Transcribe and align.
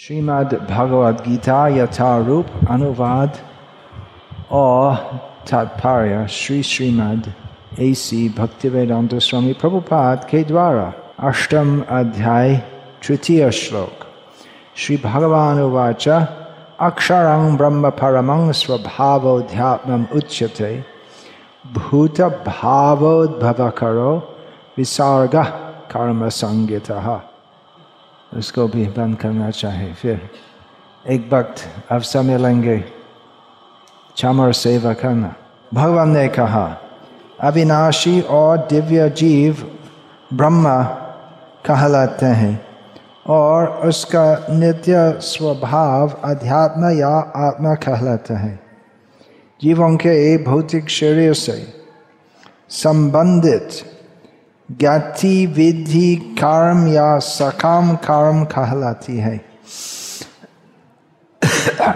श्रीमद् 0.00 0.54
भगवद 0.68 1.16
गीता 1.20 1.56
यथारूप 1.68 2.46
अनुवाद 2.70 3.38
और 4.50 4.94
तात्पर्य 5.50 6.26
श्री 6.30 6.62
श्रीमद् 6.62 7.28
एसी 7.82 8.28
भक्तिवेदांत 8.38 9.14
स्वामी 9.26 9.52
प्रभुपाद 9.60 10.26
के 10.30 10.42
द्वारा 10.44 10.86
अष्टम 11.28 11.80
अध्याय 11.98 12.56
तृतीय 13.02 13.50
श्लोक 13.60 14.06
श्री 14.76 14.96
भगवान 15.04 15.60
उवाच 15.62 16.08
अक्षरं 16.08 17.56
ब्रह्म 17.56 17.90
परमं 18.00 18.50
स्वभावोध्यात्मम् 18.62 20.06
उच्यते 20.18 20.74
भूत 21.74 22.20
भावोद्भवकरो 22.46 24.14
विसर्ग 24.78 25.36
कर्म 25.92 26.28
संगीतः 26.34 27.18
उसको 28.36 28.66
भी 28.68 28.86
बंद 28.86 29.16
करना 29.16 29.50
चाहे। 29.50 29.92
फिर 29.92 30.30
एक 31.08 31.32
वक्त 31.32 31.62
अवसर 31.92 32.22
मिलेंगे, 32.22 32.84
चमर 34.16 34.52
सेवा 34.52 34.92
करना। 34.92 35.34
भगवान 35.74 36.10
ने 36.10 36.28
कहा, 36.28 36.64
अविनाशी 37.40 38.20
और 38.20 38.58
दिव्य 38.58 39.10
जीव 39.10 39.56
ब्रह्मा 40.34 40.82
कहलाते 41.66 42.26
हैं 42.26 42.66
और 43.26 43.68
उसका 43.88 44.46
नित्य 44.50 45.18
स्वभाव 45.20 46.10
अध्यात्म 46.24 46.90
या 46.90 47.08
आत्मा 47.36 47.74
कहलाता 47.74 48.38
है। 48.38 48.58
जीवों 49.62 49.96
के 49.96 50.44
भौतिक 50.44 50.88
शरीर 50.88 51.32
से 51.34 51.72
संबंधित 52.68 53.68
ज्ञाति, 54.70 55.46
विधि, 55.46 56.16
कर्म 56.16 56.88
या 56.88 57.18
सकाम 57.18 57.96
कर्म 57.96 58.44
कहलाती 58.44 59.16
है। 59.16 59.38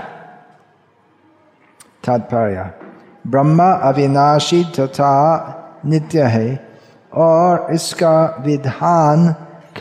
तात्पर्य, 2.07 2.71
ब्रह्मा 3.27 3.73
अविनाशी 3.73 4.65
तथा 4.65 5.51
नित्य 5.87 6.23
है 6.23 6.79
और 7.15 7.69
इसका 7.73 8.37
विधान 8.41 9.33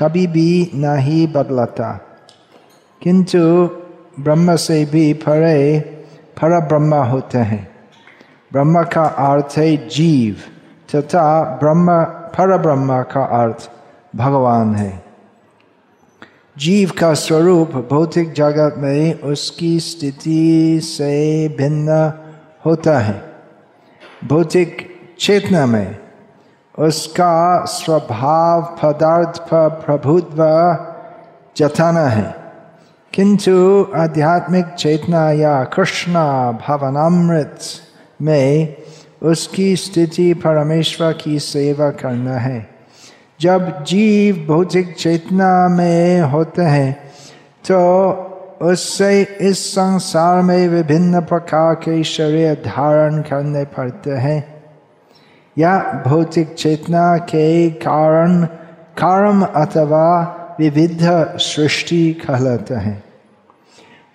कभी 0.02 0.28
भी 0.28 0.72
नहीं 0.76 1.28
बदलता। 1.28 2.02
किंतु 3.02 3.40
ब्रह्म 4.20 4.56
से 4.56 4.86
भी 4.86 5.14
परे 5.14 5.80
पर 6.36 6.60
ब्रह्म 6.60 6.94
होते 6.96 7.38
हैं। 7.38 7.76
ब्रह्म 8.52 8.84
का 8.84 9.06
अर्थ 9.06 9.54
है 9.58 9.88
जीव 9.88 10.38
तथा 10.96 11.44
ब्रह्म 11.44 12.23
पर 12.38 12.58
ब्रह्म 12.58 13.02
का 13.02 13.44
अर्थ 13.44 13.70
भगवान 14.16 14.76
है। 14.76 15.04
जीव 16.58 16.92
का 17.00 17.14
स्वरूप 17.14 17.72
भौतिक 17.72 18.34
जगत 18.34 18.76
में 18.78 19.22
उसकी 19.22 19.80
स्थिति 19.80 20.80
से 20.84 21.48
भिन्न 21.50 22.14
होता 22.66 23.00
है। 23.00 23.34
भौतिक 24.28 24.96
चेतना 25.20 25.66
में 25.66 25.98
उसका 26.80 27.66
स्वभाव 27.66 28.78
पदार्थ 28.84 29.38
पर 29.38 29.70
प्रभुत्व 29.70 30.38
जताना 31.58 32.08
है। 32.08 32.44
किंतु 33.14 33.88
आध्यात्मिक 33.96 34.66
चेतना 34.66 35.32
या 35.32 35.64
कृष्णा 35.64 36.52
भावनामृत 36.52 37.60
में 38.22 38.83
उसकी 39.24 39.76
स्थिति 39.76 40.34
परमेश्वर 40.34 41.14
की 41.14 41.40
सेवा 41.40 41.90
करना 41.90 42.38
है। 42.38 42.70
जब 43.42 43.84
जीव 43.84 44.46
भौतिक 44.48 44.96
चेतना 44.96 45.68
में 45.68 46.22
होते 46.22 46.62
हैं 46.62 46.94
तो 47.64 47.80
उससे 48.62 49.22
इस 49.42 49.66
संसार 49.72 50.42
में 50.42 50.68
विभिन्न 50.68 51.22
प्रकार 51.22 51.74
के 51.76 52.04
शरीर 52.04 52.54
धारण 52.66 53.22
करने 53.22 53.64
पड़ते 53.66 54.12
हैं। 54.12 54.64
या 55.58 56.04
भौतिक 56.08 56.54
चेतना 56.54 57.18
के 57.18 57.70
कारण 57.82 58.46
कर्म 59.00 59.42
अथवा 59.46 60.06
विविध 60.60 61.00
सृष्टि 61.40 62.14
कहलाते 62.14 62.76
हैं। 62.76 63.04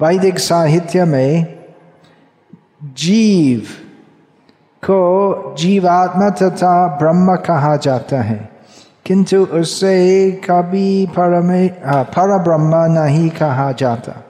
वैदिक 0.00 0.38
साहित्य 0.38 1.04
में 1.04 1.58
जीव 2.84 3.62
को 4.84 5.54
जीवात्मा 5.58 6.30
तथा 6.30 6.86
ब्रह्म 6.86 7.36
कहा 7.36 7.76
जाता 7.76 8.20
है। 8.20 8.48
किंतु 9.06 9.36
उससे 9.36 10.30
कभी 10.50 11.06
परमे 11.06 11.68
पर 11.86 12.38
ब्रह्म 12.38 12.92
नहीं 12.92 13.30
कहा 13.30 13.72
जाता। 13.72 14.24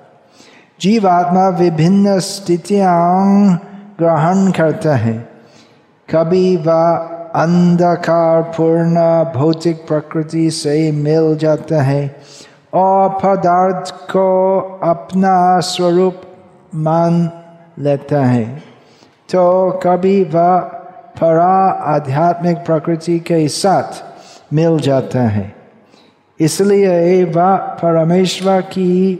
जीवात्मा 0.80 1.48
विभिन्न 1.48 2.18
स्थितियाँ 2.18 3.56
ग्रहण 3.98 4.50
करता 4.50 4.96
है। 4.96 5.28
कभी 6.14 6.56
वह 6.56 6.96
अंधकार 7.34 8.42
पूर्ण 8.42 8.94
भौतिक 9.38 9.88
प्रकृति 9.88 10.50
से 10.50 10.92
मिल 10.92 11.38
जाता 11.38 11.82
है 11.82 12.16
और 12.74 13.18
पदार्थ 13.24 13.90
को 13.90 14.60
अपना 14.82 15.60
स्वरूप 15.60 16.16
मान 16.74 17.30
लेता 17.78 18.24
है। 18.24 18.67
तो 19.32 19.70
कभी 19.82 20.24
वह 20.24 20.58
परा 21.20 21.70
आध्यात्मिक 21.70 22.56
प्रकृति 22.56 23.18
के 23.18 23.48
साथ 23.48 24.04
मिल 24.54 24.78
जाता 24.78 25.20
है। 25.20 25.54
इसलिए 26.40 27.24
वह 27.24 27.56
परमेश्वर 27.56 28.60
की 28.60 29.14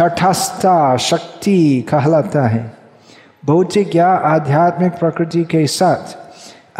तटस्था 0.00 0.96
शक्ति 0.96 1.86
कहलाता 1.88 2.46
है। 2.48 2.72
भौतिक 3.44 3.96
या 3.96 4.08
आध्यात्मिक 4.08 4.92
प्रकृति 4.92 5.44
के 5.44 5.66
साथ 5.66 6.16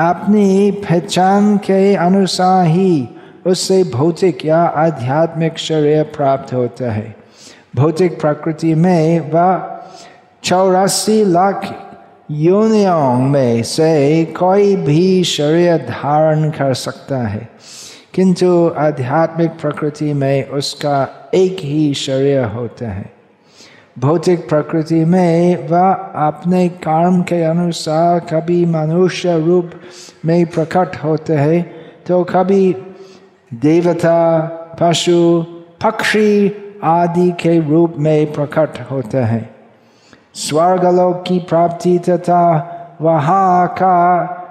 अपनी 0.00 0.70
पहचान 0.70 1.56
के 1.56 1.94
अनुसार 1.94 2.66
ही 2.66 3.08
उससे 3.46 3.84
भौतिक 3.84 4.44
या 4.46 4.62
आध्यात्मिक 4.62 5.58
शरीर 5.58 6.02
प्राप्त 6.02 6.52
होता 6.54 6.92
है। 6.92 7.16
भौतिक 7.76 8.20
प्रकृति 8.20 8.74
में 8.74 9.30
वह 9.30 9.80
चौरासी 10.44 11.24
लाख 11.24 11.74
योनियों 12.28 13.14
में 13.14 13.62
से 13.62 14.24
कोई 14.38 14.74
भी 14.76 15.24
शरीर 15.24 15.76
धारण 15.76 16.50
कर 16.50 16.74
सकता 16.74 17.18
है, 17.18 17.48
किंतु 18.14 18.74
आध्यात्मिक 18.78 19.50
प्रकृति 19.50 20.12
में 20.12 20.48
उसका 20.48 21.08
एक 21.34 21.56
ही 21.60 21.94
शरीर 21.94 22.44
होता 22.44 22.90
है। 22.90 23.10
भौतिक 23.98 24.48
प्रकृति 24.48 25.04
में 25.04 25.68
वह 25.68 25.90
अपने 26.26 26.68
कर्म 26.68 27.22
के 27.22 27.42
अनुसार 27.42 28.18
कभी 28.20 28.64
मनुष्य 28.66 29.38
रूप 29.38 29.70
में 30.26 30.46
प्रकट 30.46 30.96
होते 30.96 31.34
हैं 31.34 31.62
तो 32.06 32.22
कभी 32.24 32.72
देवता, 33.54 34.76
पशु, 34.80 35.44
पक्षी 35.84 36.52
आदि 36.84 37.30
के 37.30 37.58
रूप 37.60 37.94
में 37.98 38.32
प्रकट 38.32 38.80
होते 38.90 39.18
हैं। 39.18 39.57
स्वर्गलोक 40.38 41.24
की 41.26 41.38
प्राप्ति 41.38 41.98
तथा 41.98 42.42
वहाँ 43.00 43.68
का 43.68 43.98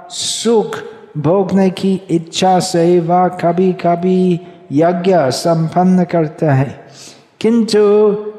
सुख 0.09 0.77
भोगने 1.17 1.69
की 1.69 2.01
इच्छा 2.11 2.59
से 2.59 2.99
वह 2.99 3.27
कभी 3.27 3.73
कभी 3.73 4.39
यज्ञ 4.71 5.15
संपन्न 5.15 6.03
करता 6.03 6.53
है। 6.53 6.85
किंतु 7.39 7.79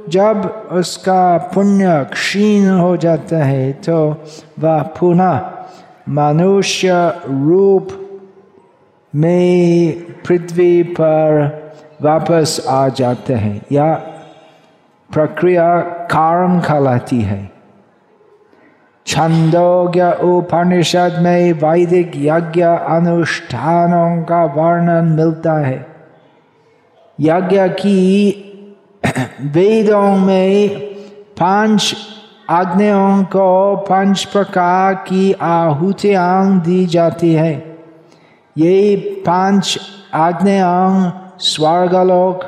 जब 0.08 0.69
उसका 0.72 1.50
पुण्य 1.54 2.06
क्षीण 2.12 2.69
हो 2.70 2.97
जाता 2.97 3.44
है 3.44 3.72
तो 3.72 3.97
वह 4.58 4.82
पुनः 4.82 5.41
मनुष्य 6.08 6.92
रूप 7.26 7.88
में 9.14 9.92
पृथ्वी 10.22 10.82
पर 10.82 11.25
वापस 12.03 12.66
आ 12.69 12.88
जाते 12.88 13.34
हैं। 13.34 13.62
या 13.72 13.94
प्रक्रिया 15.12 15.94
कारण 16.10 16.60
कहलाती 16.60 17.20
है। 17.20 17.52
छंदोग्य 19.06 20.12
उपनिषद 20.22 21.19
में 21.19 21.52
वैदिक 21.52 22.12
यज्ञ 22.16 22.62
अनुष्ठानों 22.62 24.22
का 24.22 24.44
वर्णन 24.44 25.05
मिलता 25.05 25.52
है। 25.52 25.87
यज्ञ 27.20 27.69
की 27.69 28.31
वेदों 29.43 30.16
में 30.16 30.69
पाँच 31.40 31.96
आग्नेयों 32.50 33.25
को 33.25 33.76
पाँच 33.76 34.25
प्रकार 34.25 34.94
की 34.94 35.32
आहुतियाँ 35.32 36.61
दी 36.61 36.87
जाती 36.87 37.32
है। 37.34 37.78
ये 38.58 38.96
पाँच 39.26 39.78
आग्नेयों 40.14 41.11
स्वर्गलोक, 41.38 42.44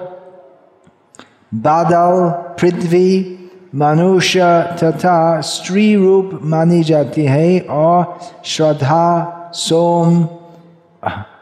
बादल, 1.54 2.30
पृथ्वी 2.60 3.36
मनुष्य 3.74 4.40
तथा 4.82 5.40
स्त्री 5.40 5.94
रूप 5.96 6.40
मानी 6.42 6.84
जाती 6.84 7.24
है 7.24 7.60
और 7.60 8.18
श्रद्धा, 8.44 9.50
सोम, 9.54 10.24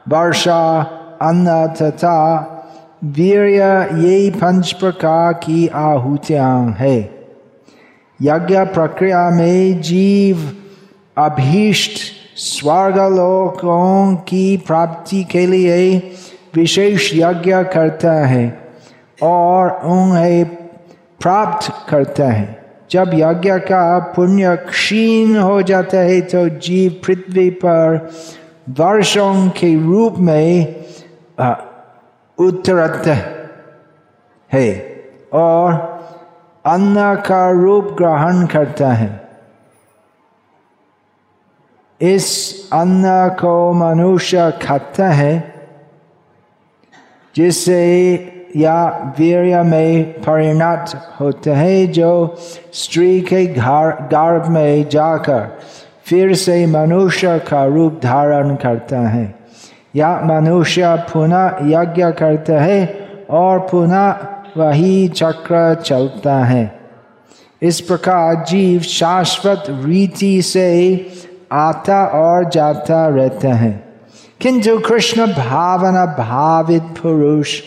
वर्षा, 0.09 0.83
अन्न 1.23 1.67
तथा 1.67 2.55
वीर्य 3.05 3.89
ये 3.95 4.31
पंच 4.31 4.73
प्रकार 4.73 5.33
की 5.33 5.69
आहुतियाँ 5.69 6.77
है। 6.79 7.01
यज्ञ 8.23 8.59
प्रक्रिया 8.59 9.31
में 9.31 9.81
जीव 9.81 10.57
अभीष्ट 11.19 11.99
स्वर्गलोकों 12.37 14.17
की 14.17 14.57
प्राप्ति 14.57 15.25
के 15.25 15.47
लिए 15.47 15.99
विशेष 16.55 17.11
यज्ञ 17.15 17.53
करता 17.53 18.13
है 18.13 18.71
और 19.23 19.71
उन्हें 19.71 20.68
प्राप्त 21.21 21.73
करता 21.89 22.25
है। 22.25 22.47
जब 22.91 23.11
यज्ञ 23.15 23.53
का 23.61 23.99
पुण्य 24.17 24.57
क्षीण 24.69 25.37
हो 25.37 25.61
जाता 25.63 25.99
है 25.99 26.21
तो 26.21 26.49
जीव 26.49 27.01
पृथ्वी 27.07 27.49
पर 27.51 28.11
वर्षों 28.79 29.49
के 29.51 29.75
रूप 29.83 30.19
में 30.19 30.85
उतरत 32.39 33.07
है 34.51 34.69
और 35.33 35.73
अन्न 36.65 37.15
का 37.27 37.51
रूप 37.51 37.85
ग्रहण 37.99 38.47
करता 38.47 38.93
है। 38.93 39.11
इस 42.01 42.27
अन्न 42.73 43.29
को 43.41 43.73
मनुष्य 43.73 44.51
खाता 44.63 45.09
है 45.09 45.35
जिससे 47.37 47.79
या 48.57 49.15
वीर्य 49.19 49.63
में 49.63 50.13
परिणत 50.21 50.93
होते 51.21 51.51
हैं 51.51 51.91
जो 51.93 52.13
स्त्री 52.75 53.21
के 53.21 53.45
गर्भ 53.47 54.49
में 54.51 54.89
जाकर 54.89 55.47
फिर 56.07 56.35
से 56.35 56.65
मनुष्य 56.67 57.39
का 57.49 57.65
रूप 57.65 58.01
धारण 58.03 58.55
करता 58.57 59.01
है 59.09 59.35
या 59.97 60.11
मनुष्य 60.25 60.95
पुनः 61.13 61.59
यज्ञ 61.71 62.11
करते 62.13 62.53
हैं 62.53 62.83
और 63.37 63.59
पुनः 63.71 64.27
वही 64.57 65.09
चक्र 65.09 65.75
चलता 65.83 66.37
है 66.45 66.79
इस 67.63 67.81
प्रकार 67.81 68.45
जीव 68.45 68.81
शाश्वत 68.81 69.65
रीति 69.69 70.41
से 70.43 70.69
आता 71.53 72.05
और 72.15 72.49
जाता 72.51 73.07
रहता 73.09 73.55
है 73.55 73.71
किंतु 74.41 74.79
कृष्ण 74.79 75.27
भावना 75.27 76.05
भावित 76.19 76.83
पुरुष 77.03 77.61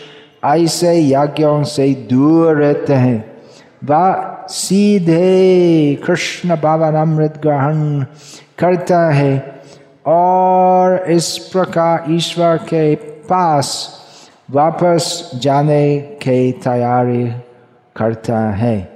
ऐसे 0.44 1.08
यज्ञों 1.08 1.62
से 1.64 1.94
दूर 2.10 2.56
रहते 2.56 2.94
हैं। 2.94 3.32
वह 3.84 4.36
सीधे 4.48 5.94
कृष्ण 6.06 6.56
भावन 6.56 6.94
अमृत 6.94 7.38
ग्रहण 7.42 8.04
करता 8.58 9.10
है 9.10 9.62
और 10.06 11.10
इस 11.10 11.38
प्रकार 11.38 12.04
ईश्वर 12.08 12.56
के 12.56 12.94
पास 12.94 13.90
वापस 14.50 15.30
जाने 15.34 15.98
की 15.98 16.52
तैयारी 16.52 17.32
करता 17.96 18.38
है। 18.38 18.92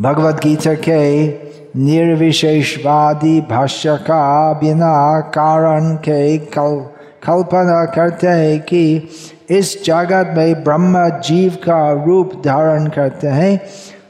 भगवत 0.00 0.34
गीता 0.34 0.74
के 0.74 1.28
निर्विशेषवादी 1.76 3.40
भाष्य 3.40 3.96
का 3.96 4.52
बिना 4.52 5.20
कारण 5.20 5.94
के 5.94 6.38
कल, 6.38 6.86
कल्पना 7.24 7.84
करते 7.84 8.26
हैं 8.26 8.60
कि 8.60 9.08
इस 9.50 9.84
जगत 9.84 10.34
में 10.36 10.64
ब्रह्म 10.64 11.20
जीव 11.20 11.54
का 11.54 12.04
रूप 12.04 12.42
धारण 12.44 12.86
करते 12.86 13.26
हैं 13.26 13.60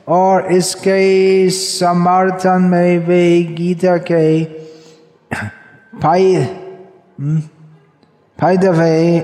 और 0.08 0.52
इसके 0.52 1.50
समर्थन 1.50 2.62
में 2.62 2.98
वे 2.98 3.42
गीता 3.42 3.96
के 3.96 4.44
फायदवे 8.40 9.19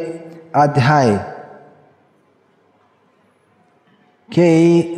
अध्याय 0.56 1.16
के 4.38 4.94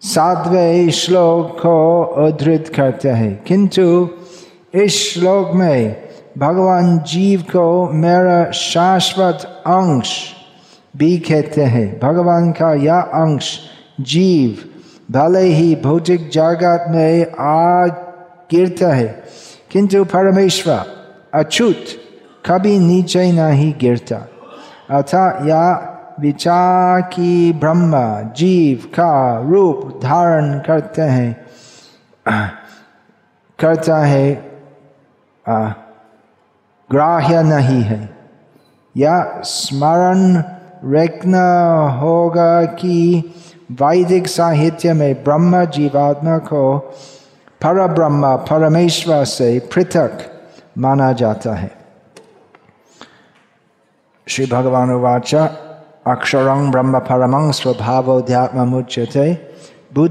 सातवें 0.00 0.90
श्लोक 0.90 1.60
को 1.60 2.04
उद्धृत 2.26 2.72
करते 2.76 3.08
हैं। 3.08 3.44
किंतु 3.44 4.10
इस 4.74 5.14
श्लोक 5.14 5.54
में 5.54 6.07
भगवान 6.38 6.98
जीव 6.98 7.42
को 7.42 7.92
मेरा 7.92 8.50
शाश्वत 8.50 9.62
अंश 9.66 10.32
भी 10.96 11.18
कहते 11.18 11.62
हैं। 11.62 12.00
भगवान 12.00 12.52
का 12.52 12.74
यह 12.74 13.00
अंश 13.00 13.58
जीव 14.00 14.64
भले 15.10 15.40
ही 15.40 15.76
भौतिक 15.76 16.30
जगत 16.30 16.84
में 16.90 17.32
आ 17.40 17.86
गिरता 18.50 18.94
है 18.94 19.24
किंतु 19.70 20.04
परमेश्वर 20.04 20.84
अछूत 21.34 21.84
कभी 22.46 22.78
नीचे 22.78 23.32
नहीं 23.32 23.74
गिरता। 23.80 24.28
अतः 24.90 25.46
यह 25.46 25.94
विचार 26.20 27.00
की 27.00 27.52
ब्रह्म 27.52 27.92
जीव 28.36 28.86
का 28.86 29.40
रूप 29.48 30.00
धारण 30.02 30.58
करते 30.58 31.02
हैं 31.02 31.46
करता 33.58 33.98
है 33.98 34.50
आ, 35.48 35.70
ग्राह्य 36.90 37.42
नहीं 37.42 37.82
है। 37.82 38.18
या 38.96 39.40
स्मरण 39.44 40.42
रखना 40.84 41.70
होगा 41.90 42.64
कि 42.64 43.24
वैदिक 43.72 44.28
साहित्य 44.28 44.92
में 44.92 45.24
ब्रह्म 45.24 45.64
जीवात्मा 45.64 46.38
को 46.38 46.78
पर 47.62 47.88
ब्रह्म 47.88 48.36
परमेश्वर 48.36 49.24
से 49.24 49.58
पृथक 49.58 50.18
माना 50.78 51.12
जाता 51.12 51.54
है। 51.54 51.70
श्री 54.28 54.46
भगवान 54.46 54.90
उवाच, 54.90 55.34
अक्षरं 56.06 56.70
ब्रह्म 56.70 56.98
परमं 56.98 57.52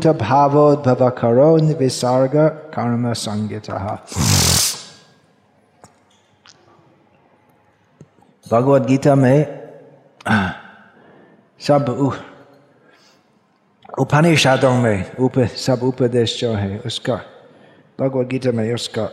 भावोद्भव 0.07 1.09
करो 1.09 1.57
विसर्ग 1.57 2.35
कर्म 2.47 3.13
संगीता 3.13 3.99
भगवत 8.51 8.81
गीता 8.81 9.15
में, 9.15 9.45
सब 11.59 11.89
उपनिषदों 13.99 14.77
में, 14.77 15.15
उप, 15.15 15.39
सब 15.39 15.79
उपदेश 15.83 16.41
जो 16.41 16.53
है, 16.53 16.79
उसका 16.79 17.15
भगवत 17.99 18.27
गीता 18.27 18.51
में 18.51 18.73
उसका, 18.73 19.09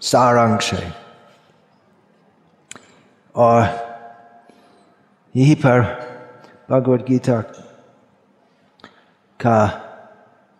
सारांश 0.00 0.72
है। 0.74 0.94
और 3.36 3.62
यहीं 5.36 5.56
पर 5.56 5.80
भगवत 6.70 7.00
गीता 7.00 7.40
का 9.40 9.58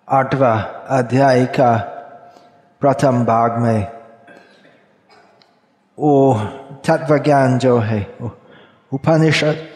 आठवा 0.09 0.55
अध्याय 0.89 1.47
का 1.47 1.93
प्रथम 2.87 3.25
भाग 3.25 3.59
में। 3.59 3.93
वो 5.99 6.35
तत्व 6.87 7.19
ज्ञान 7.19 7.59
जो 7.59 7.79
है 7.79 8.17
उपनिषद, 8.93 9.69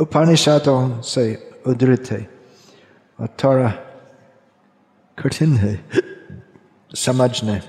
उपनिषदों 0.00 1.00
से 1.00 1.50
उद्धृत 1.66 2.04
है। 2.10 2.30
और 3.20 3.26
थोड़ा 3.26 3.70
कठिन 5.18 5.56
है, 5.56 5.84
समझने। 6.94 7.62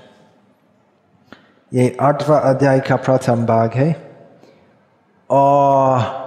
ये 1.74 1.96
आठवा 2.00 2.38
अध्याय 2.38 2.80
का 2.80 2.96
प्रथम 2.96 3.46
भाग 3.46 3.74
है। 3.74 4.16
और 5.30 6.22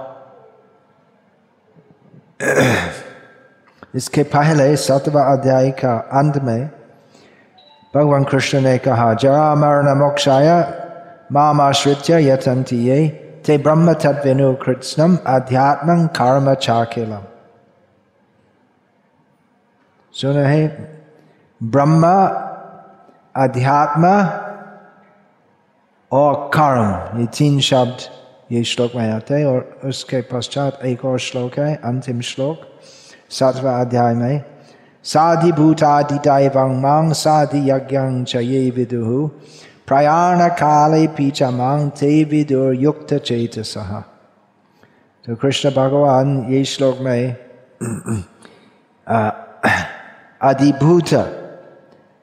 इसके 3.95 4.23
पहले 4.23 4.75
सातवा 4.75 5.21
अध्याय 5.21 5.71
का 5.71 5.97
अंत 5.97 6.37
में 6.37 6.84
भगवान 7.95 8.23
कृष्ण 8.23 8.59
ने 8.61 8.77
कहा 8.77 9.13
जरा 9.13 9.43
मरण 9.55 9.93
मोक्षाय 9.99 10.49
माम 11.31 11.61
आश्रित्य 11.61 12.17
यतंती 12.23 12.77
ये 12.85 12.97
ते 13.45 13.57
ब्रह्म 13.57 13.93
तत्वेनु 13.95 14.53
कृत्स्नम 14.63 15.17
अध्यात्म 15.27 16.05
कर्म 16.17 16.53
चाकिलम 16.55 17.21
सुन 20.13 20.37
है 20.37 20.65
ब्रह्म 21.61 22.07
अध्यात्म 23.37 24.07
और 26.11 26.33
कर्म 26.53 27.19
ये 27.19 27.27
तीन 27.37 27.59
शब्द 27.59 28.03
ये 28.51 28.63
श्लोक 28.63 28.95
में 28.95 29.11
आते 29.11 29.35
हैं 29.35 29.45
और 29.45 29.79
उसके 29.85 30.21
पश्चात 30.31 30.79
एक 30.85 31.05
और 31.05 31.19
श्लोक 31.19 31.57
है 31.59 31.75
अंतिम 31.85 32.19
श्लोक 32.23 32.67
सातवा 33.31 33.79
अध्याय 33.81 34.13
में 34.15 34.54
साधिभूतादिदैवं 35.05 36.81
माँ 36.81 37.13
साधियज्ञं 37.13 38.23
च 38.23 38.35
ये 38.35 38.69
विदुः 38.75 39.09
प्रयाणकाले 39.87 41.29
च 41.29 41.43
माँ 41.53 41.89
ते 41.99 42.11
विदुर्युक्तचेतसः 42.31 43.91
तो 45.25 45.35
कृष्ण 45.35 45.69
भगवान 45.71 46.37
ये 46.49 46.63
श्लोक 46.65 46.99
में 47.01 47.35
अधिभूत 50.41 51.13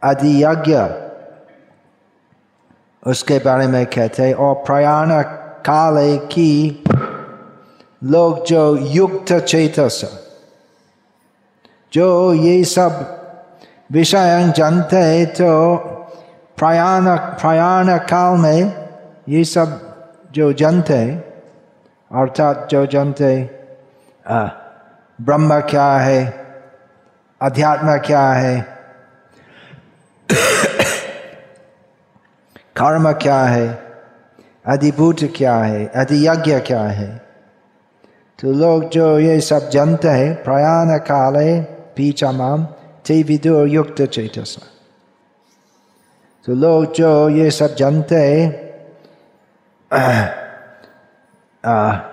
अधियज्ञ 0.02 0.76
उसके 3.02 3.38
बारे 3.44 3.66
में 3.66 3.84
कहते 3.86 4.22
हैं 4.22 4.34
और 4.36 4.54
प्रयाण 4.66 5.10
काले 5.66 6.16
की 6.34 6.52
लोग 8.02 8.44
जो 8.46 8.64
युक्त 8.94 9.32
चेतस 9.38 10.00
जो 11.92 12.34
ये 12.34 12.64
सब 12.64 13.22
विषय 13.92 14.52
जानते 14.56 14.96
हैं 14.96 15.26
तो 15.26 15.76
प्रयाण 16.56 17.16
प्रयाण 17.16 17.98
काल 17.98 18.38
में 18.38 18.88
ये 19.28 19.44
सब 19.44 19.96
जो 20.32 20.52
जानते 20.52 20.94
हैं 20.94 21.18
अर्थात 22.12 22.68
जो 22.70 22.86
जानते 22.86 23.50
ब्रह्म 25.20 25.60
क्या 25.60 25.92
है, 25.92 26.44
अध्यात्म 27.42 27.98
क्या 27.98 28.32
है, 28.32 28.60
कर्म 32.76 33.12
क्या 33.12 33.42
है, 33.42 33.82
अधिभूत 34.66 35.16
क्या 35.36 35.56
है, 35.56 35.86
अधियज्ञ 35.86 36.58
क्या 36.58 36.82
है 36.82 37.22
तो 38.38 38.52
लोग 38.52 38.88
जो 38.88 39.18
ये 39.18 39.40
सब 39.40 39.70
जानते 39.70 40.08
हैं 40.08 40.42
प्रयाण 40.42 40.98
काले 40.98 41.71
पीछामाम 41.96 42.64
ते 43.06 43.22
विदुर 43.22 43.68
युक्त 43.68 44.02
चेतस 44.02 44.56
तो 46.46 46.54
लोग 46.54 46.92
जो 46.94 47.28
ये 47.30 47.50
सब 47.50 47.74
जानते 47.76 48.16
हैं 48.16 48.46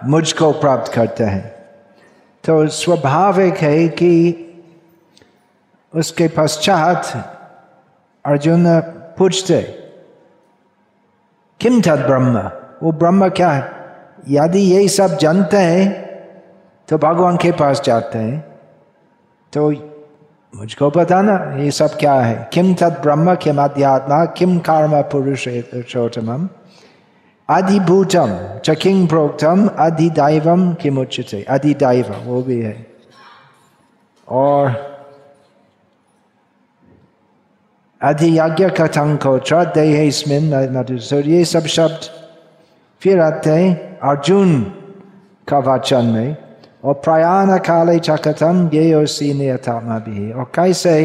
मुझको 0.06 0.52
प्राप्त 0.52 0.92
करते 0.94 1.24
हैं 1.26 1.48
तो 2.44 2.68
स्वाभाविक 2.74 3.58
है 3.58 3.88
कि 3.94 4.12
उसके 5.94 6.28
पश्चात 6.28 7.12
अर्जुन 8.26 8.66
पूछते 9.18 9.62
किम 11.60 11.82
तद 11.82 12.06
ब्रह्म 12.06 12.50
वो 12.84 12.92
ब्रह्म 12.92 13.30
क्या 13.32 13.50
है 13.52 13.64
यदि 14.30 14.60
ये 14.62 14.88
सब 14.90 15.18
जानते 15.18 15.58
हैं 15.58 15.88
तो 16.90 16.98
भगवान 16.98 17.38
के 17.38 17.52
पास 17.54 17.82
जाते 17.86 18.18
हैं 18.18 18.49
तो 19.54 19.70
मुझको 20.56 20.90
पता 20.90 21.04
बताना 21.04 21.64
ये 21.64 21.72
सब 21.72 21.98
क्या 21.98 22.14
है? 22.14 22.50
किम 22.54 22.74
तद 22.74 23.00
ब्रह्म 23.02 23.36
किम 23.36 23.62
अध्यात्मा 23.62 24.26
किम 24.26 24.60
कर्म 24.60 25.02
पुरुष 25.02 25.48
पुरुषोत्तम 25.48 26.50
अधिभूतम, 27.50 28.60
च 28.66 28.70
किंग 28.70 29.08
प्रोक्तम? 29.08 29.68
अधिदैवम 29.68 30.74
किम 30.74 30.98
उच्चते 30.98 31.44
अधिदैव, 31.44 32.12
वो 32.26 32.42
भी 32.42 32.62
है। 32.62 32.88
और 34.28 34.90
अधियज्ञ 38.02 38.70
कथं 38.70 39.18
कोत्र 39.18 39.66
देहेस्मिन 39.66 40.78
मधुसूर 40.78 41.28
ये 41.28 41.46
सब 41.46 41.66
शब्द 41.68 42.00
फिर 43.02 43.20
आते 43.20 43.74
अर्जुन 44.04 44.64
का 45.48 45.60
वाचन 45.60 46.06
में। 46.06 46.38
और 46.84 46.94
प्रयाण 47.06 47.58
काले 47.60 47.98
चकथम 48.00 48.70
ये 48.74 48.94
और 48.94 49.08
सी 49.08 49.34
नियतात्मा 49.34 49.98
भी 50.00 50.32
और 50.32 50.52
कैसे 50.56 50.96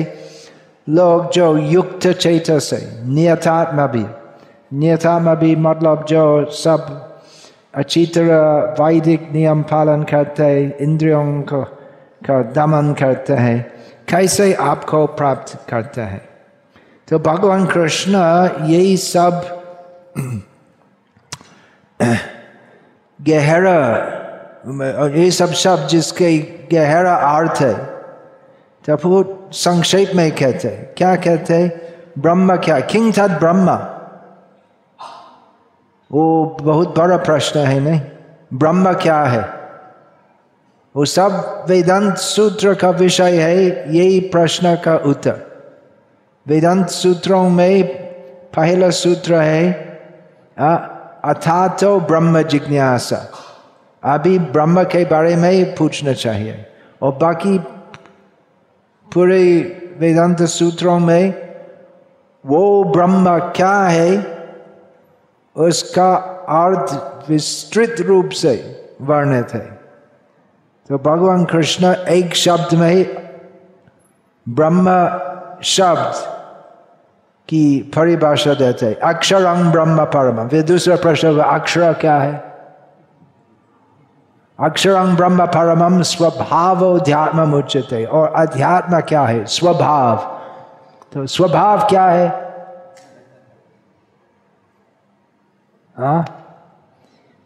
लोग 0.86 1.30
जो 1.32 1.56
युक्त 1.58 2.06
चेत 2.08 2.50
से 2.62 2.78
नियतात्मा 3.06 3.86
भी 3.86 4.04
नियतात्मा 4.72 5.34
भी 5.34 5.54
मतलब 5.58 6.04
जो 6.08 6.24
सब 6.54 6.86
अच्छी 7.74 8.04
तरह 8.06 8.74
वैदिक 8.80 9.30
नियम 9.32 9.62
पालन 9.62 10.02
करते 10.10 10.48
इंद्रियों 10.80 11.24
को 11.42 11.62
का 12.24 12.40
दमन 12.54 12.92
करते 12.98 13.32
हैं 13.34 13.58
कैसे 14.08 14.52
आपको 14.62 15.06
प्राप्त 15.16 15.58
करते 15.68 16.00
हैं 16.02 16.22
तो 17.08 17.18
भगवान 17.20 17.66
कृष्ण 17.66 18.18
यही 18.68 18.96
सब 18.98 19.42
गहरा 23.20 23.80
ये 24.66 25.30
सब 25.30 25.52
शब्द 25.52 25.88
जिसके 25.88 26.38
गहरा 26.72 27.14
अर्थ 27.14 27.60
है 27.60 27.74
तब 28.84 29.00
वो 29.04 29.48
संक्षेप 29.52 30.12
में 30.16 30.30
कहते 30.32 30.68
क्या 30.96 31.14
कहते 31.16 31.66
ब्रह्म 32.18 32.56
क्या? 32.56 32.78
किंग 32.80 33.12
था 33.18 33.26
ब्रह्म? 33.28 33.70
वो 36.10 36.44
बहुत 36.62 36.98
बड़ा 36.98 37.16
प्रश्न 37.16 37.60
है, 37.60 37.80
नहीं? 37.80 38.00
ब्रह्म 38.54 38.92
क्या 38.92 39.22
है? 39.24 39.42
वो 40.94 41.04
सब 41.04 41.64
वेदांत 41.68 42.16
सूत्र 42.16 42.74
का 42.74 42.90
विषय 42.90 43.40
है, 43.40 43.94
यही 43.96 44.20
प्रश्न 44.32 44.74
का 44.76 44.96
उत्तर। 45.06 45.40
वेदांत 46.46 46.88
सूत्रों 46.88 47.48
में 47.50 47.84
पहला 48.54 48.90
सूत्र 48.90 49.34
है 49.34 49.72
अथा 51.24 51.66
तो 51.68 51.98
ब्रह्म 52.00 52.42
जिज्ञासा। 52.42 53.28
अभी 54.04 54.38
ब्रह्म 54.38 54.84
के 54.84 55.04
बारे 55.04 55.36
में 55.36 55.74
पूछना 55.74 56.12
चाहिए। 56.12 56.66
और 57.02 57.12
बाकी 57.12 57.58
पूरे 59.14 59.52
वेदांत 59.98 60.42
सूत्रों 60.42 60.98
में 60.98 61.54
वो 62.46 62.84
ब्रह्म 62.84 63.38
क्या 63.38 63.82
है, 63.82 64.38
उसका 65.56 66.14
अर्थ 66.48 66.94
विस्तृत 67.30 67.96
रूप 68.00 68.28
से 68.28 68.84
वर्णित 69.00 69.54
है। 69.54 69.80
तो 70.88 70.98
भगवान 70.98 71.44
कृष्ण 71.44 71.94
एक 71.94 72.34
शब्द 72.34 72.74
में 72.74 72.90
ही 72.90 73.06
ब्रह्म 74.48 74.86
शब्द 75.62 76.12
की 77.48 77.92
परिभाषा 77.96 78.54
देते 78.54 78.86
हैं। 78.86 78.96
अक्षरंग 78.96 79.72
ब्रह्म 79.72 80.04
परम। 80.04 80.48
फिर 80.48 80.62
दूसरा 80.62 80.96
प्रश्न 80.96 81.38
अक्षर 81.38 81.92
क्या 81.92 82.16
है? 82.16 82.53
अक्षरंग 84.60 85.16
ब्रह्म 85.16 85.46
परम 85.46 86.02
स्वभाव 86.02 86.98
अध्यात्म 86.98 87.54
उच्चते 87.54 88.04
और 88.04 88.28
अध्यात्म 88.28 89.00
क्या 89.00 89.22
है? 89.22 89.44
स्वभाव। 89.46 90.16
तो 91.12 91.26
स्वभाव 91.26 91.78
क्या 91.88 92.06
है? 92.06 92.28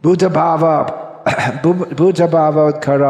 भूत 0.05 0.25
भाव 0.25 0.61
भूत 1.95 2.21
भावोत्खर 2.23 3.05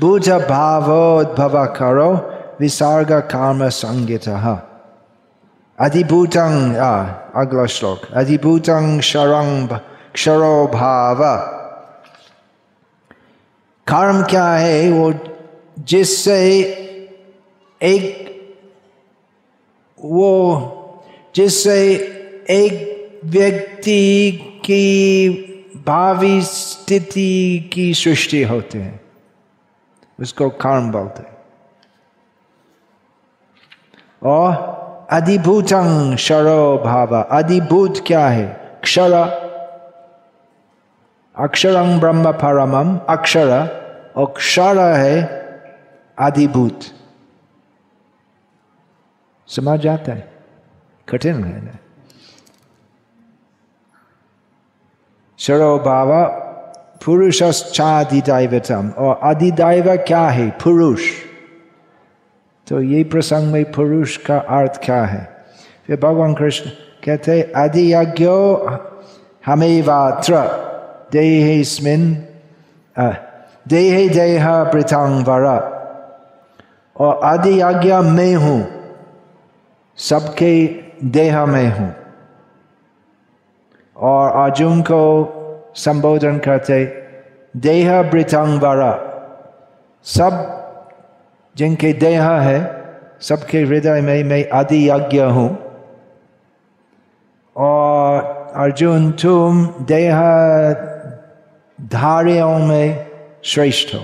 भूत 0.00 0.28
भावोद्भव 0.28 1.64
करो 1.66 2.12
विसर्ग 2.60 3.12
काम 3.12 3.68
संगीत 3.68 4.28
अधिभूतं 5.80 6.74
अगला 7.34 7.66
श्लोक। 7.66 8.14
अधिभूतं 8.14 8.98
क्षरंग 9.00 9.68
क्षरो 10.14 10.66
भाव। 10.66 11.61
कर्म 13.86 14.22
क्या 14.22 14.52
है 14.52 14.90
वो 14.90 15.14
जिससे 15.78 16.60
एक, 17.82 18.28
वो 20.04 21.04
जिससे 21.34 21.92
एक 22.50 22.92
व्यक्ति 23.24 24.32
की 24.64 25.28
भावी 25.76 26.42
स्थिति 26.42 27.70
की 27.72 27.94
सृष्टि 27.94 28.42
होते 28.42 28.78
हैं, 28.78 29.00
उसको 30.20 30.48
कर्म 30.48 30.92
बोलते 30.92 31.22
हैं। 31.22 31.36
और 34.22 34.72
अधिभूतं 35.10 36.16
क्षरो 36.16 36.82
भाव, 36.84 37.22
अधिभूत 37.22 38.04
क्या 38.06 38.28
है? 38.28 38.78
क्षर 38.82 39.41
अक्षरं 41.38 42.00
ब्रह्म 42.00 42.32
परमम, 42.32 42.98
अक्षर 43.08 43.50
और 44.16 44.34
क्षर 44.36 44.78
है 44.78 45.22
अधिभूत 46.18 46.80
समझ 49.48 49.80
जाता 49.80 50.12
है, 50.12 50.32
कठिन 51.08 51.44
है 51.44 51.64
ना? 51.64 51.78
क्षरो 55.38 55.78
भाव 55.78 56.12
पुरुषाधिदैवतम 57.04 58.90
और 58.98 59.20
अधिदैव 59.22 59.96
क्या 59.96 60.28
है? 60.28 60.50
पुरुष। 60.50 61.10
तो 62.68 62.80
ये 62.80 63.04
प्रसंग 63.04 63.52
में 63.52 63.72
पुरुष 63.72 64.16
का 64.16 64.38
अर्थ 64.38 64.84
क्या 64.84 65.04
है? 65.04 65.44
फिर 65.86 66.00
भगवान 66.00 66.34
कृष्ण 66.34 66.70
कहते 67.04 67.42
अधियज्ञो 67.42 68.66
हमें 69.46 69.82
वात्र 69.82 70.71
देहेस्मिन 71.12 72.04
देहे 73.68 74.08
देह 74.08 74.46
पृथंग 74.72 75.26
वर 75.28 75.46
और 76.96 77.20
अधियज्ञ 77.24 77.92
में 78.10 78.34
हूँ 78.34 78.60
सबके 79.98 80.52
देह 81.16 81.44
में 81.46 81.68
हूँ 81.78 81.92
और 83.96 84.30
अर्जुन 84.42 84.82
को 84.82 85.02
संबोधन 85.76 86.38
करते 86.38 86.84
देह 87.54 88.00
वर 88.62 88.82
सब 90.06 90.38
जिनके 91.56 91.92
देह 91.92 92.24
है 92.24 92.60
सबके 93.20 93.60
हृदय 93.60 94.00
में 94.00 94.22
मैं 94.24 94.48
आदि 94.58 94.88
यज्ञ 94.88 95.20
हूँ 95.36 95.48
और 97.56 98.22
अर्जुन 98.56 99.10
तुम 99.12 99.66
देह 99.86 100.20
धारियों 101.82 102.58
में 102.58 103.06
श्रेष्ठ। 103.44 103.94
हो 103.94 104.00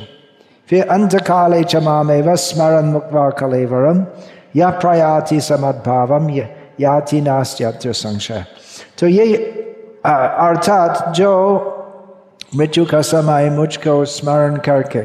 फिर 0.68 0.88
अंत 0.88 1.14
काले 1.16 1.62
चमा 1.64 2.02
में 2.02 2.20
व 2.22 2.34
स्मरण 2.36 2.86
मुक्वा 2.86 3.28
कलेवरम 3.30 4.04
या 4.56 4.70
प्रयाति 4.70 5.40
समद्भावम 5.40 6.28
याति 6.80 7.20
नास्त्यत्र 7.20 7.92
संशय। 7.92 8.44
तो 8.98 9.06
ये 9.06 9.36
अर्थात 10.04 11.12
जो 11.16 11.30
मृत्यु 12.56 12.84
का 12.86 13.00
समय 13.02 13.50
मुझको 13.50 14.04
स्मरण 14.06 14.56
करके 14.56 15.02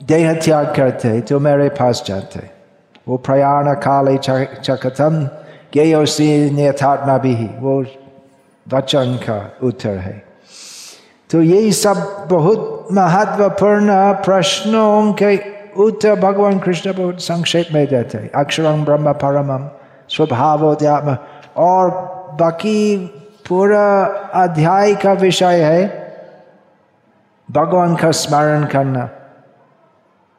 देह 0.00 0.32
त्याग 0.34 0.74
करते 0.76 1.20
तो 1.20 1.38
मेरे 1.40 1.68
पास 1.70 2.02
जाते। 2.06 2.48
वो 3.08 3.16
प्रयाण 3.18 3.72
काले 3.76 4.16
चकतम, 4.18 5.22
गेयोसी 5.74 6.50
नियथात्मा 6.50 7.16
भी 7.18 7.34
वो 7.58 7.80
वचन 8.66 9.14
का 9.22 9.38
उत्तर 9.62 9.96
है। 9.98 10.31
तो 11.32 11.42
यही 11.42 11.72
सब 11.72 12.26
बहुत 12.30 12.88
महत्वपूर्ण 12.92 13.92
प्रश्नों 14.12 15.12
के 15.12 15.36
उत्तर 15.72 16.20
भगवान 16.20 16.58
कृष्ण 16.58 16.92
बहुत 16.94 17.20
संक्षेप 17.20 17.68
में 17.72 17.86
देते 17.86 18.18
हैं। 18.18 18.30
अक्षरम 18.30 18.84
ब्रह्म 18.84 19.12
परमम 19.12 19.68
स्वभावोद्यात्म 20.08 21.16
और 21.56 21.90
बाकी 22.40 23.06
पूरा 23.48 24.04
अध्याय 24.34 24.94
का 24.94 25.12
विषय 25.12 25.62
है 25.62 25.80
भगवान 27.50 27.96
का 27.96 28.10
स्मरण 28.10 28.64
करना, 28.64 29.08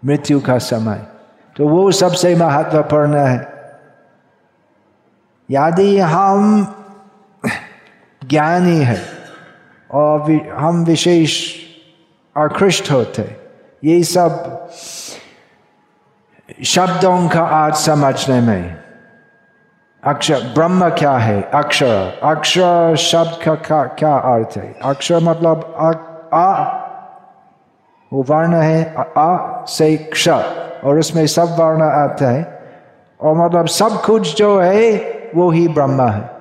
मृत्यु 0.06 0.40
का 0.40 0.58
समय। 0.58 1.06
तो 1.56 1.68
वो 1.68 1.92
सबसे 1.92 2.36
महत्वपूर्ण 2.36 3.16
है। 3.16 3.40
यदि 5.50 6.00
हम 6.00 6.76
ज्ञानी 8.24 8.78
है 8.78 9.13
और 9.94 10.32
हम 10.56 10.84
विशेष 10.84 11.54
आकृष्ट 12.38 12.92
होते। 12.92 13.38
ये 13.84 14.04
सब 14.04 14.60
शब्दों 16.66 17.30
का 17.30 17.42
आज 17.42 17.76
समझने 17.76 18.42
में। 18.42 18.84
अक्षर 20.04 20.40
ब्रह्म 20.40 20.90
क्या 20.90 21.18
है? 21.18 21.42
अक्षर। 21.42 22.20
अक्षर 22.24 22.96
शब्द 22.96 23.46
का 23.46 23.56
क्या, 23.56 23.84
क्या 23.84 24.16
अर्थ 24.16 24.58
है? 24.58 24.76
अक्षर 24.84 25.20
मतलब 25.20 25.76
आ, 25.78 25.92
आ। 26.38 26.64
वो 28.14 28.24
वर्ण 28.24 28.56
है 28.56 28.96
आ 29.18 29.38
से 29.66 29.98
क्ष। 29.98 30.30
और 30.84 31.00
उसमें 31.00 31.28
सब 31.28 31.48
वर्ण 31.60 31.82
आते 31.82 32.26
हैं। 32.26 32.60
और 33.22 33.46
मतलब 33.46 33.68
सब 33.68 34.02
कुछ 34.02 34.36
जो 34.36 34.60
है 34.60 34.92
वो 35.36 35.52
ही 35.52 35.68
ब्रह्म 35.68 36.08
है। 36.08 36.33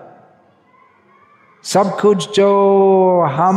सब 1.64 2.00
कुछ 2.00 2.36
जो 2.36 2.50
हम 3.22 3.56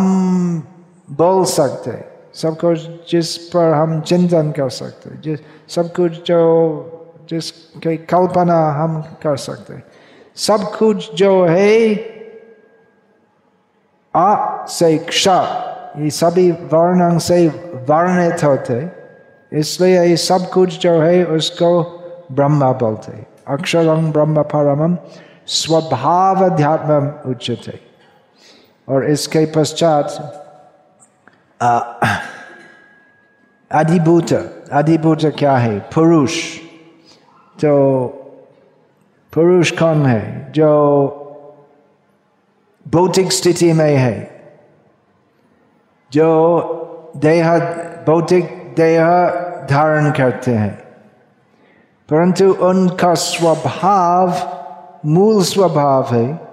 बोल 1.11 1.43
सकते, 1.45 1.91
सब 2.33 2.57
कुछ 2.59 2.79
जिस 3.11 3.37
पर 3.37 3.73
हम 3.73 4.01
चिंतन 4.01 4.51
कर 4.51 4.69
सकते, 4.69 5.09
जिस, 5.21 5.39
सब 5.75 5.93
कुछ 5.93 6.11
जो 6.27 6.41
जिसकी 7.29 7.97
कल्पना 7.97 8.57
हम 8.71 9.01
कर 9.01 9.37
सकते, 9.37 9.81
सब 10.35 10.71
कुछ 10.77 11.13
जो 11.15 11.45
है 11.45 11.95
आ 14.15 14.65
से 14.65 14.97
क्ष, 14.97 15.27
ये 15.97 16.09
सभी 16.09 16.51
वर्ण 16.51 17.17
से 17.17 17.47
वर्णित 17.89 18.43
होते, 18.43 18.91
इसलिए 19.59 20.03
ये 20.03 20.17
सब 20.17 20.49
कुछ 20.49 20.79
जो 20.79 20.99
है 21.01 21.25
उसको 21.25 21.83
ब्रह्म 22.31 22.73
बोलते 22.73 23.25
अक्षरम 23.47 24.11
ब्रह्म 24.11 24.43
परम 24.43 24.97
स्वभाव 25.47 26.45
अध्यात्म 26.45 27.31
उच्चते 27.31 27.94
और 28.89 29.09
इसके 29.09 29.45
पश्चात 29.45 30.41
अधिभूत 33.71 34.33
अधिभूत 34.71 35.19
क्या 35.25 35.57
है? 35.57 35.79
पुरुष 35.79 36.59
तो 37.61 38.07
पुरुष 39.33 39.71
कौन 39.71 40.05
है, 40.05 40.51
जो 40.51 40.71
भौतिक 42.87 43.31
स्थिति 43.31 43.73
में 43.73 43.95
है, 43.95 44.17
जो 46.11 47.11
देह, 47.17 47.59
भौतिक 48.07 48.73
देह 48.77 49.05
धारण 49.69 50.11
करते 50.11 50.51
हैं। 50.51 50.83
परंतु 52.09 52.51
उनका 52.51 53.13
स्वभाव, 53.13 54.33
मूल 55.05 55.43
स्वभाव 55.43 56.15
है 56.15 56.44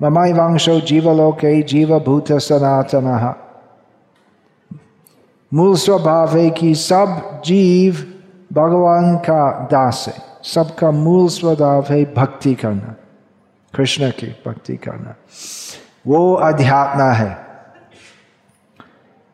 ममाई 0.00 0.32
वंशो 0.32 0.80
जीवलोके 0.80 1.62
जीवभूत 1.62 2.32
सनातन 2.40 3.08
मूल 5.52 5.74
स्वभाव 5.76 6.36
है 6.36 6.48
कि 6.50 6.74
सब 6.74 7.40
जीव 7.44 7.94
भगवान 8.52 9.16
का 9.18 9.42
दास 9.70 10.04
है 10.08 10.14
सबका 10.44 10.90
मूल 10.90 11.28
स्वभाव 11.28 11.86
है 11.90 12.04
भक्ति 12.14 12.54
करना 12.54 12.94
कृष्ण 13.74 14.10
की 14.10 14.26
भक्ति 14.46 14.76
करना 14.76 15.14
वो 16.06 16.20
अध्यात्म 16.44 17.10
है 17.12 17.32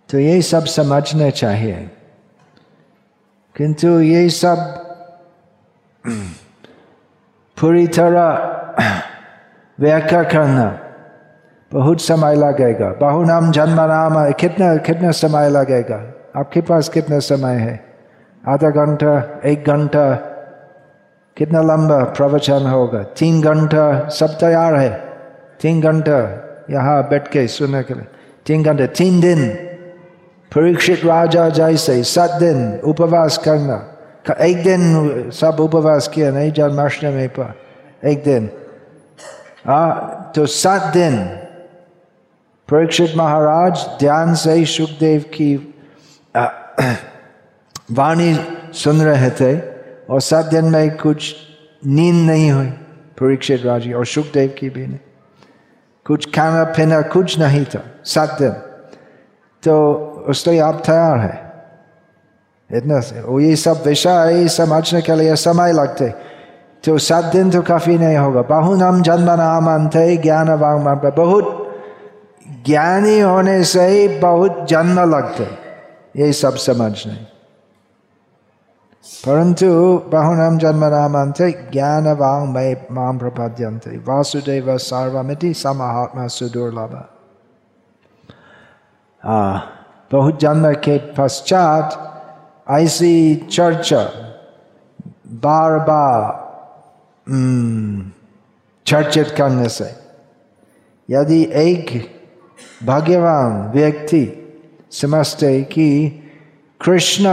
तो 0.09 0.19
ये 0.19 0.41
सब 0.43 0.65
समझना 0.69 1.29
चाहिए 1.33 1.91
किंतु 3.57 3.89
ये 4.01 4.29
सब 4.31 4.59
पूरी 7.57 7.87
तरह 7.87 9.11
व्याख्या 9.81 10.23
करना 10.23 10.79
बहुत 11.73 12.01
समय 12.01 12.35
लगेगा। 12.35 12.95
बहु 13.01 13.25
नाम 13.25 13.51
जन्म 13.51 13.81
नाम, 13.81 14.31
कितना 14.31 14.77
कितना 14.77 15.11
समय 15.11 15.51
लगेगा? 15.51 16.15
आपके 16.37 16.61
पास 16.61 16.89
कितना 16.89 17.19
समय 17.19 17.55
है? 17.55 17.85
आधा 18.49 18.71
घंटा, 18.71 19.41
एक 19.45 19.65
घंटा, 19.65 20.15
कितना 21.37 21.63
लंबा 21.63 22.05
प्रवचन 22.05 22.67
होगा? 22.67 23.03
तीन 23.03 23.43
घंटा, 23.43 24.09
सब 24.09 24.27
तैयार 24.27 24.75
है? 24.75 25.05
तीन 25.61 25.81
घंटा, 25.81 26.49
यहाँ 26.71 27.09
बैठ 27.09 27.29
के 27.29 27.47
सुनने 27.47 27.83
के 27.83 27.95
लिए। 27.95 28.07
तीन 28.47 28.63
घंटे, 28.63 28.87
तीन 28.87 29.21
दिन। 29.21 29.49
परीक्षित 30.55 31.05
राजा 31.05 31.49
जैसे, 31.49 32.03
सात 32.03 32.31
दिन 32.31 32.81
उपवास 32.85 33.39
करना। 33.39 33.89
एक 34.41 34.63
दिन 34.63 35.31
सब 35.31 35.57
उपवास 35.61 36.09
किया, 36.09 36.31
नहीं, 36.31 36.53
जन्माष्टमी 36.53 37.27
पर। 37.27 37.55
एक 38.05 38.25
दिन। 38.25 38.51
आ, 39.69 39.91
तो 40.21 40.47
सात 40.47 40.83
दिन 40.83 41.19
परीक्षित 42.69 43.13
महाराज 43.17 43.87
ध्यान 43.99 44.35
से 44.35 44.53
ही 44.53 44.67
सुखदेव 44.67 45.21
की 45.21 45.75
वाणी 47.93 48.39
सुन 48.73 49.03
रहे 49.03 49.31
थे 49.31 49.59
और 50.11 50.21
सात 50.21 50.47
दिन 50.47 50.65
में 50.65 50.97
कुछ 50.97 51.35
नींद 51.87 52.31
नहीं 52.31 52.53
हुई 52.53 52.67
परीक्षित 53.21 53.63
राज़ी 53.65 53.93
और 53.93 54.07
सुखदेव 54.07 54.55
की 54.59 54.71
भी 54.71 54.87
नहीं। 54.87 54.99
कुछ 56.07 56.37
खाना 56.37 56.65
पीना 56.65 57.03
कुछ 57.03 57.39
नहीं 57.39 57.65
था 57.65 57.85
सात 58.05 58.39
दिन। 58.43 58.51
तो 59.63 59.95
उसलिए 60.29 60.59
आप 60.59 60.83
तैयार 60.87 61.19
है। 61.19 61.53
इतना 62.79 63.01
से 63.01 63.21
वो 63.21 63.41
ये 63.41 63.57
सब 63.57 63.83
विषय 63.87 64.49
समझने 64.49 65.03
के 65.03 65.15
लिए 65.15 65.37
समय 65.37 65.73
लगते। 65.73 66.32
तो 66.85 66.97
सात 66.99 67.25
दिन 67.25 67.51
तो 67.51 67.63
काफ़ी 67.63 67.99
नहीं 67.99 68.17
होगा। 68.17 68.43
बहु 68.43 68.75
नाम 68.77 69.03
जन्म 69.03 69.31
नाम 69.31 69.67
अंत 69.71 69.97
ज्ञान 70.23 70.51
वांग 70.61 70.87
बहुत 71.17 71.59
ज्ञानी 72.67 73.19
होने 73.21 73.63
से 73.65 73.87
ही 73.87 74.09
बहुत 74.21 74.67
जन्म 74.69 75.01
लगते। 75.11 75.45
ये 76.17 76.33
सब 76.33 76.57
समझने 76.59 77.15
परंतु 79.05 79.67
बहुनाम 80.13 80.59
जन्म 80.59 80.85
नाम 80.85 81.15
अंत 81.19 81.41
ज्ञान 81.73 82.09
वांग 82.13 82.49
मय 82.55 82.75
माम 82.93 83.19
प्रपद्यंते 83.19 83.97
वासुदेव 84.09 84.77
सार्वमिति 84.79 85.53
समात्मा 85.55 86.27
सुदुर्लभ। 86.27 86.95
बहुत 90.11 90.41
जन्म 90.41 90.73
के 90.85 90.97
पश्चात 91.15 91.87
ऐसी 92.71 93.35
चर्चा 93.53 94.03
बार 95.43 95.79
बार 95.79 96.21
चर्चित 98.87 99.35
करने 99.39 99.69
से। 99.69 99.85
यदि 101.11 101.43
एक 101.55 102.13
भाग्यवान 102.85 103.73
व्यक्ति 103.73 104.39
समझते 104.91 105.63
कि 105.63 106.09
कृष्ण 106.81 107.25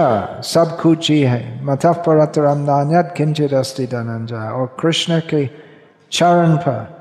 सब 0.42 0.80
कुछ 0.82 1.12
ही 1.12 1.22
है, 1.22 1.66
मथ 1.66 1.86
परतरम 1.86 2.58
नान्यत 2.58 3.14
किंचित 3.18 3.54
अस्ति 3.54 3.88
धनंजय 3.88 4.36
और 4.36 4.78
कृष्ण 4.80 5.20
के 5.20 5.50
चरण 6.12 6.56
पर 6.56 7.00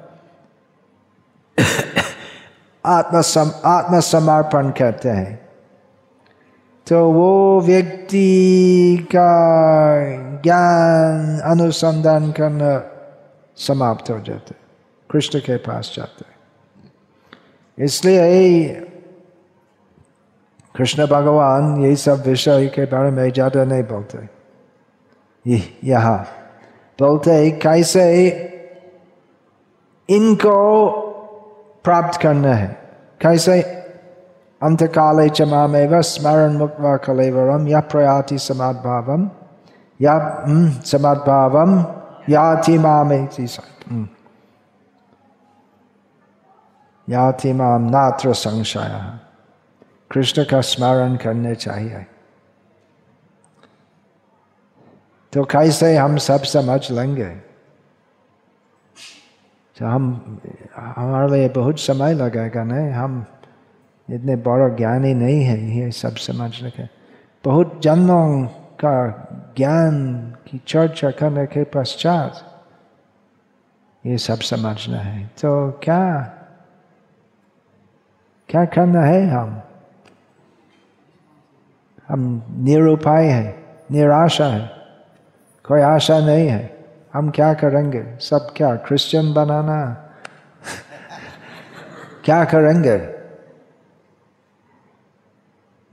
आत्मसम, 2.86 3.50
आत्मसमर्पण 3.64 4.70
कहते 4.70 5.08
हैं 5.08 5.47
तो 6.88 6.98
वो 7.12 7.60
व्यक्ति 7.60 9.06
का 9.14 9.30
ज्ञान, 10.42 11.40
अनुसंधान 11.44 12.30
करना 12.32 12.70
समाप्त 13.56 14.10
हो 14.10 14.18
जाते 14.20 14.54
कृष्ण 15.10 15.38
के 15.38 15.56
पास 15.56 15.92
जाते 15.96 17.84
इसलिए 17.84 18.86
कृष्ण 20.74 21.06
भगवान 21.06 21.84
यही 21.84 21.96
सब 21.96 22.22
विषय 22.26 22.66
के 22.74 22.84
बारे 22.84 23.10
में 23.10 23.30
ज़्यादा 23.32 23.64
नहीं 23.64 23.82
बोलते। 23.82 24.18
यहाँ 25.84 26.18
बोलते 26.98 27.50
कैसे 27.62 28.04
इनको 30.08 30.56
प्राप्त 31.84 32.20
करना 32.20 32.54
है? 32.54 32.68
कैसे 33.20 33.60
अंतकाले 34.62 35.28
च 35.28 35.42
मामेव 35.42 36.02
स्मरण 36.02 36.56
मुक्वा 36.56 36.96
कलेवरम 36.96 37.68
या 37.68 37.80
प्रयाति 37.80 38.38
समाद्भावम 38.38 39.30
या 40.00 40.44
समाद्भावम 40.84 41.80
याति 42.28 42.78
मामे 42.78 43.28
याति 47.08 47.52
माम 47.52 47.82
नात्र 47.82 48.32
संशय 48.34 49.18
कृष्ण 50.10 50.44
का 50.44 50.60
स्मरण 50.60 51.16
करने 51.16 51.54
चाहिए 51.54 52.06
तो 55.32 55.44
कैसे 55.44 55.96
हम 55.96 56.16
सब 56.16 56.42
समझ 56.42 56.90
लेंगे? 56.90 57.34
तो 59.78 59.86
हम, 59.86 60.38
हमारे 60.76 61.30
लिए 61.32 61.48
बहुत 61.48 61.78
समय 61.78 62.14
लगेगा, 62.14 62.64
नहीं? 62.64 62.90
हम 62.90 63.24
इतने 64.10 64.36
बड़ा 64.36 64.68
ज्ञानी 64.68 65.14
नहीं 65.14 65.44
है, 65.44 65.78
ये 65.78 65.90
सब 65.90 66.16
समझने 66.16 66.70
के 66.70 66.82
बहुत 67.44 67.82
जन्मों 67.82 68.48
का 68.84 69.28
ज्ञान 69.56 70.34
की 70.46 70.60
चर्चा 70.66 71.10
करने 71.10 71.46
के 71.46 71.64
पश्चात 71.64 72.44
ये 74.06 74.18
सब 74.18 74.34
समझना 74.34 74.98
है। 74.98 75.26
तो 75.26 75.80
क्या 75.82 76.34
क्या 78.48 78.64
करना 78.64 79.00
है 79.00 79.30
हम? 79.30 79.62
हम 82.08 82.42
निरुपाय 82.50 83.26
है, 83.26 83.64
निराशा 83.90 84.46
है, 84.46 84.70
कोई 85.64 85.80
आशा 85.80 86.18
नहीं 86.18 86.48
है। 86.48 86.86
हम 87.14 87.30
क्या 87.30 87.54
करेंगे? 87.54 88.16
सब 88.20 88.52
क्या 88.56 88.76
क्रिश्चियन 88.76 89.34
बनाना? 89.34 89.84
क्या 92.24 92.44
करेंगे? 92.44 93.17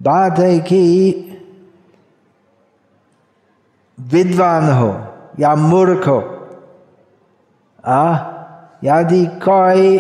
बात 0.01 0.39
है 0.39 0.60
कि 0.60 1.12
विद्वान 3.99 4.63
हो 4.63 5.05
या 5.39 5.55
मूर्ख 5.55 6.08
हो 6.08 6.31
यदि 8.84 9.25
कोई 9.25 9.97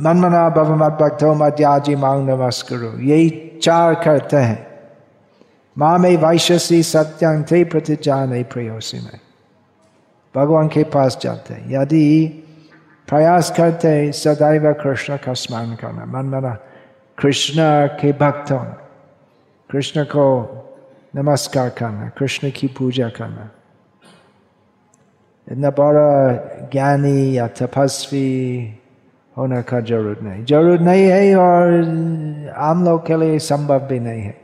मनमना 0.00 0.48
भव 0.48 0.76
मत 0.76 0.92
भक्तो 0.92 1.34
मध्याजी 1.34 1.94
मांग 1.94 2.28
नमस्करो। 2.28 2.98
यही 2.98 3.60
चार 3.62 3.94
करते 3.94 4.36
हैं। 4.36 4.80
माँ 5.78 5.98
में 5.98 6.16
वैश्यसी 6.16 6.82
सत्यं 6.82 7.42
थे 7.42 7.64
प्रतिजा 7.64 8.24
नहीं 8.24 8.44
प्रयोसी 8.44 8.98
में। 8.98 9.20
भगवान 10.36 10.68
के 10.68 10.84
पास 10.84 11.18
जाते 11.22 11.54
हैं। 11.54 11.70
यदि 11.70 12.26
प्रयास 13.08 13.54
करते 13.56 14.12
सदैव 14.12 14.72
कृष्ण 14.72 15.16
का 15.16 15.32
स्मरण 15.32 15.74
करना। 15.74 16.04
मन 16.04 16.28
मना 16.28 16.58
कृष्ण 17.18 17.86
के 17.86 18.12
भक्त 18.12 18.52
होना 18.52 18.81
कृष्ण 19.72 20.04
को 20.04 20.24
नमस्कार 21.16 21.68
करना 21.68 22.08
कृष्ण 22.08 22.50
की 22.50 22.66
पूजा 22.68 23.08
करना 23.08 23.48
इतना 25.46 25.70
बड़ा 25.70 26.68
ज्ञानी 26.72 27.36
या 27.38 27.46
तपस्वी 27.48 28.28
होने 29.36 29.62
का 29.62 29.80
ज़रूरत 29.80 30.22
नहीं 30.22 30.44
ज़रूरत 30.44 30.80
नहीं 30.80 31.04
है 31.04 31.36
और 31.36 32.52
आम 32.60 32.84
लोग 32.84 33.06
के 33.06 33.16
लिए 33.16 33.38
संभव 33.38 33.86
भी 33.88 33.98
नहीं 34.00 34.22
है 34.22 34.40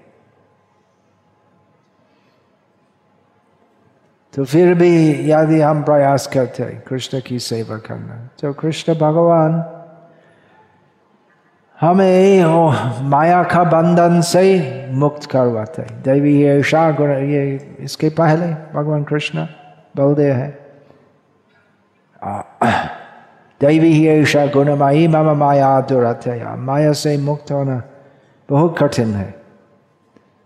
तो 4.34 4.44
फिर 4.44 4.74
भी 4.74 4.90
यदि 5.30 5.60
हम 5.60 5.82
प्रयास 5.82 6.26
करते 6.26 6.62
हैं 6.62 6.80
कृष्ण 6.80 7.20
की 7.20 7.38
सेवा 7.38 7.76
करना 7.86 8.16
तो 8.40 8.52
कृष्ण 8.52 8.94
भगवान 8.94 9.62
हमें 11.80 12.44
माया 13.08 13.42
का 13.42 13.62
बंधन 13.64 14.20
से 14.20 14.42
मुक्त 14.92 15.30
करवाते 15.30 15.82
देवी 15.82 16.42
ऐसा 16.44 16.90
गुण, 16.90 17.10
ये 17.10 17.76
इसके 17.80 18.08
पहले 18.10 18.46
भगवान 18.74 19.04
कृष्ण 19.04 19.44
बोलते 19.96 20.30
हैं। 20.32 20.50
देवी 23.60 23.92
ही 23.92 24.08
ऐसा 24.08 24.46
गुणमयी 24.46 25.06
मम 25.08 25.30
माया 25.38 25.80
दुरतया 25.80 26.56
माया 26.56 26.92
से 26.92 27.16
मुक्त 27.18 27.52
होना 27.52 27.82
बहुत 28.48 28.78
कठिन 28.78 29.14
है। 29.14 29.34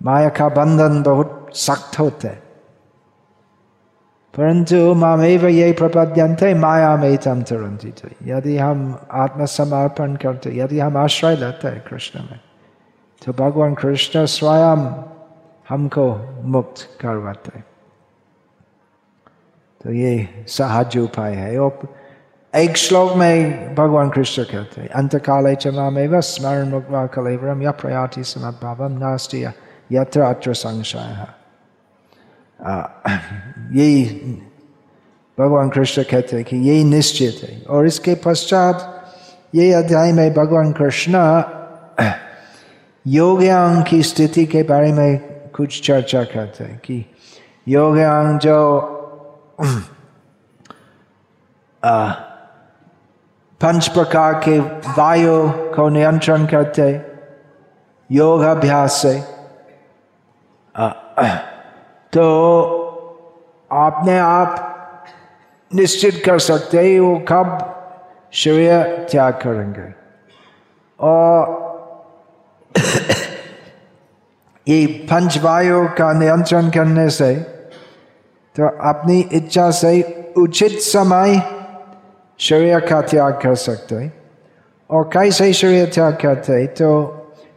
माया 0.02 0.28
का 0.28 0.48
बंधन 0.48 1.02
बहुत 1.02 1.50
सख्त 1.54 1.98
होता 1.98 2.28
है। 2.28 2.42
परंतु 4.34 4.76
मामेव 4.94 5.46
ये 5.46 5.72
प्रपद्यंते 5.72 6.52
माया 6.54 6.96
में 6.96 7.16
तम 7.16 7.42
तुरंती 7.42 7.92
यदि 8.30 8.56
हम 8.58 8.78
आत्मसमर्पण 9.12 10.14
करते, 10.16 10.50
यदि 10.58 10.78
हम 10.80 10.96
आश्रय 10.96 11.36
लेते 11.36 11.68
हैं 11.68 11.82
कृष्ण 11.88 12.20
में 12.20 12.40
तो 13.22 13.32
भगवान 13.32 13.74
कृष्ण 13.74 14.24
स्वयं 14.26 14.80
हमको 15.68 16.06
मुक्त 16.44 16.88
करवाते। 17.00 17.60
तो 19.80 19.92
ये 19.92 20.44
सहज 20.48 20.96
उपाय 20.98 21.34
है। 21.34 21.58
और 21.58 21.88
एक 22.54 22.76
श्लोक 22.76 23.12
में 23.16 23.74
भगवान 23.74 24.10
कृष्ण 24.10 24.42
कहते 24.44 24.80
हैं 24.80 24.88
अंत 24.88 25.16
काले 25.16 25.54
च 25.56 25.68
स्मरण 26.24 26.68
मुक्वा 26.68 27.06
कलेवरम 27.06 27.62
या 27.62 27.70
प्रयाति 27.70 28.24
समद्भावम 28.24 28.98
नास्ति 28.98 29.44
यत्र 29.92 30.20
अत्र 30.20 30.54
संशय। 30.54 31.26
यही 33.72 34.04
भगवान 35.38 35.68
कृष्ण 35.68 36.02
कहते 36.02 36.36
हैं 36.36 36.44
कि 36.44 36.56
यही 36.56 36.84
निश्चित 36.84 37.40
है। 37.42 37.62
और 37.70 37.86
इसके 37.86 38.14
पश्चात 38.14 38.88
ये 39.54 39.72
अध्याय 39.72 40.12
में 40.12 40.34
भगवान 40.34 40.72
कृष्ण 40.72 41.14
योग्यांग 43.06 43.84
की 43.84 44.02
स्थिति 44.02 44.44
के 44.46 44.62
बारे 44.62 44.92
में 44.92 45.18
कुछ 45.50 45.86
चर्चा 45.86 46.24
करते 46.24 46.64
हैं 46.64 46.78
कि 46.78 47.04
योग्यांग 47.68 48.38
जो 48.38 48.58
पंच 53.60 53.88
प्रकार 53.88 54.34
के 54.34 54.58
वायु 54.98 55.50
को 55.74 55.88
नियंत्रण 55.88 56.46
करते 56.46 57.02
योग 58.10 58.42
अभ्यास 58.42 58.92
से। 58.92 59.22
तो 62.12 62.24
आपने 63.72 64.18
आप 64.18 65.04
निश्चित 65.74 66.22
कर 66.26 66.38
सकते 66.38 66.78
हैं 66.78 67.00
वो 67.00 67.18
कब 67.28 67.58
शरीर 68.32 69.06
त्याग 69.10 69.32
करेंगे। 69.32 69.94
और 71.00 71.60
ये 74.68 74.86
पंचवायु 74.86 75.84
का 75.88 76.12
नियंत्रण 76.12 76.70
करने 76.70 77.08
से 77.10 77.34
तो 78.56 78.68
अपनी 78.88 79.20
इच्छा 79.32 79.70
से 79.70 79.92
उचित 80.38 80.70
समय 80.70 81.42
शरीर 82.38 82.80
का 82.80 83.00
त्याग 83.00 83.32
कर 83.32 83.54
सकते 83.54 83.94
हैं। 83.94 84.12
और 84.90 85.10
कैसे 85.12 85.52
शरीर 85.52 85.90
त्याग 85.94 86.18
करते 86.22 86.52
हैं 86.52 86.66
तो 86.68 86.90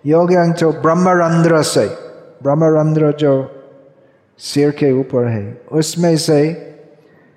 योग 0.06 0.32
तो 0.60 0.72
ब्रह्मरंध्र 0.72 1.62
से, 1.64 1.86
ब्रह्मरंध्र 2.44 3.12
जो 3.12 3.55
सिर 4.40 4.72
के 4.72 4.92
ऊपर 4.92 5.28
है। 5.28 5.44
उसमें 5.72 6.16
से 6.18 6.40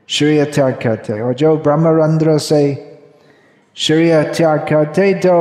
शरीर 0.09 0.45
त्याग 0.55 0.75
करते 0.83 1.21
और 1.21 1.35
जो 1.35 1.57
ब्रह्मरंध्र 1.57 2.39
से 2.39 2.63
शरीर 3.77 4.33
त्याग 4.33 4.67
करते 4.69 5.13
तो 5.15 5.33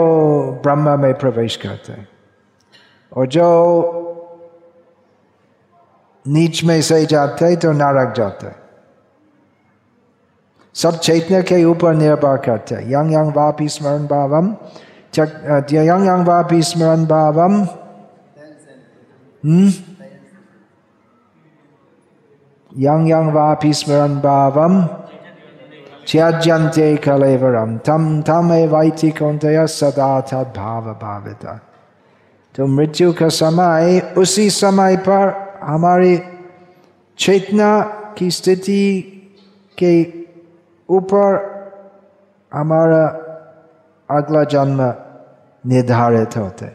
ब्रह्म 0.63 0.99
में 1.01 1.13
प्रवेश 1.13 1.55
करते 1.55 1.93
और 3.11 3.27
जो 3.27 3.47
नीच 6.25 6.63
में 6.63 6.81
से 6.81 7.05
जाते 7.05 7.55
तो 7.55 7.71
नरक 7.71 8.13
जाते 8.17 8.51
सब 10.75 10.97
चैतन्य 10.99 11.41
के 11.43 11.63
ऊपर 11.65 11.93
निर्भर 11.95 12.37
करते 12.45 12.75
यंग 12.93 13.13
यंग 13.13 13.31
वापी 13.35 13.67
स्मरण 13.67 14.05
भावम 14.07 14.55
यंग 15.19 16.07
यंग 16.07 16.27
वापी 16.27 16.61
स्मरण 16.61 17.05
भावम। 17.05 17.53
हम्म? 19.43 19.71
Yang 22.77 23.09
yang 23.09 23.33
vapi 23.33 23.73
smaran 23.73 24.21
bhavam, 24.21 24.85
tyajyante 26.05 27.01
kalevaram. 27.01 27.83
Tam 27.83 28.23
tam 28.23 28.49
evaiti 28.49 29.11
kontaya 29.11 29.65
सदा 29.65 30.21
तद 30.29 30.53
भाव 30.55 31.35
तो 32.55 32.65
मृत्यु 32.65 33.13
का 33.13 33.27
समय 33.29 33.99
उसी 34.17 34.49
समय 34.49 34.95
पर 35.07 35.25
हमारी 35.61 36.17
चेतना 37.17 37.69
की 38.17 38.29
स्थिति 38.31 38.85
के 39.77 39.93
ऊपर 40.89 41.29
हमारा 42.51 43.05
अगला 44.09 44.43
जन्म 44.53 44.81
निर्धारित 45.63 46.37
होते 46.37 46.71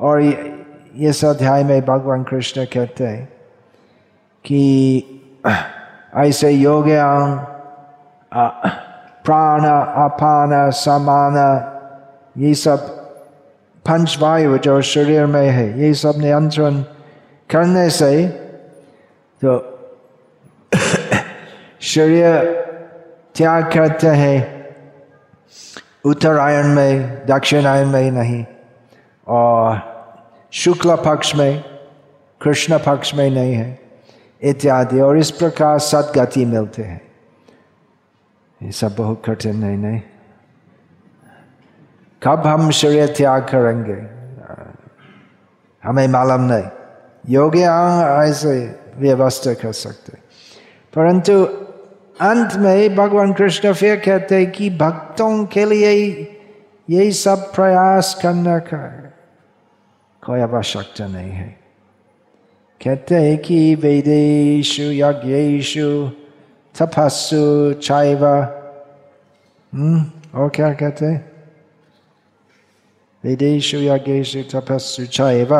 और 0.00 0.22
इस 0.22 1.24
अध्याय 1.24 1.64
में 1.64 1.80
भगवान 1.86 2.22
कृष्ण 2.30 2.64
कहते 2.72 3.06
हैं 3.06 3.31
कि, 4.44 5.18
ऐसे 6.16 6.50
योग्यांग 6.50 7.38
प्राण 9.24 9.64
अपान 9.64 10.70
समान, 10.70 11.36
ये 12.38 12.54
सब 12.54 12.88
पंचवायु 13.84 14.58
जो 14.58 14.80
शरीर 14.82 15.26
में 15.26 15.50
है, 15.50 15.80
ये 15.80 15.94
सब 15.94 16.14
नियंत्रण 16.18 16.82
करने 17.50 17.90
से 17.90 18.28
तो 19.44 19.58
शरीर 21.80 22.40
त्याग 23.34 23.64
करते 23.72 24.06
हैं, 24.06 24.62
उत्तरायण 26.04 26.66
में, 26.66 27.26
दक्षिणायन 27.26 27.88
में 27.88 28.10
नहीं, 28.10 28.44
और 29.28 29.80
शुक्ल 30.52 30.96
पक्ष 30.96 31.34
में, 31.34 31.64
कृष्ण 32.42 32.78
पक्ष 32.78 33.14
में 33.14 33.30
नहीं 33.30 33.54
है। 33.54 33.81
इत्यादि, 34.42 35.00
और 35.00 35.18
इस 35.18 35.30
प्रकार 35.30 35.78
सदगति 35.78 36.44
मिलते 36.44 36.82
हैं। 36.82 37.00
ये 38.62 38.72
सब 38.72 38.94
बहुत 38.96 39.22
कठिन 39.26 39.56
नहीं 39.56 39.76
नहीं? 39.76 40.00
कब 42.22 42.46
हम 42.46 42.70
शरीर 42.70 43.06
त्याग 43.06 43.42
करेंगे? 43.44 43.98
हमें 45.82 46.08
मालूम 46.08 46.40
नहीं। 46.40 46.64
योगी 47.28 47.60
ऐसे 47.60 48.52
व्यवस्था 48.96 49.54
कर 49.54 49.72
सकते 49.72 50.12
परंतु 50.94 51.44
अंत 52.20 52.54
में 52.54 52.94
भगवान 52.96 53.32
कृष्ण 53.32 53.72
फिर 53.72 53.96
कहते 54.00 54.36
हैं 54.36 54.50
कि 54.52 54.70
भक्तों 54.70 55.44
के 55.46 55.64
लिए 55.64 55.92
यही 56.90 57.12
सब 57.12 57.52
प्रयास 57.54 58.14
करने 58.22 58.58
का 58.60 58.82
कोई 60.22 60.40
आवश्यकता 60.40 61.06
नहीं 61.06 61.30
है। 61.30 61.61
कहते 62.82 63.14
हैं 63.14 63.36
कि 63.38 63.74
वेदेशु 63.82 64.82
यज्ञेशु 64.82 65.88
तपस्सु 66.74 67.42
हम्म 69.72 70.04
और 70.34 70.48
क्या 70.54 70.72
कहते 70.80 71.06
हैं 71.06 71.24
वेदेशु 73.24 73.78
यज्ञेशु 73.78 74.42
तपस्सु 74.52 75.04
चैव 75.18 75.54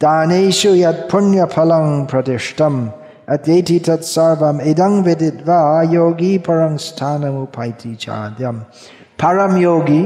दानेषु 0.00 0.74
यत् 0.74 1.08
पुण्यफलं 1.10 2.04
प्रतिष्ठम् 2.12 2.80
अत्येति 3.34 3.78
तत्सर्वम् 3.86 4.60
इदं 4.70 5.02
विदित्वा 5.02 5.60
योगी 5.92 6.36
परं 6.48 6.76
स्थानमुपैति 6.86 7.94
चाद्यम 8.00 8.58
परम 9.22 9.56
योगी 9.56 10.02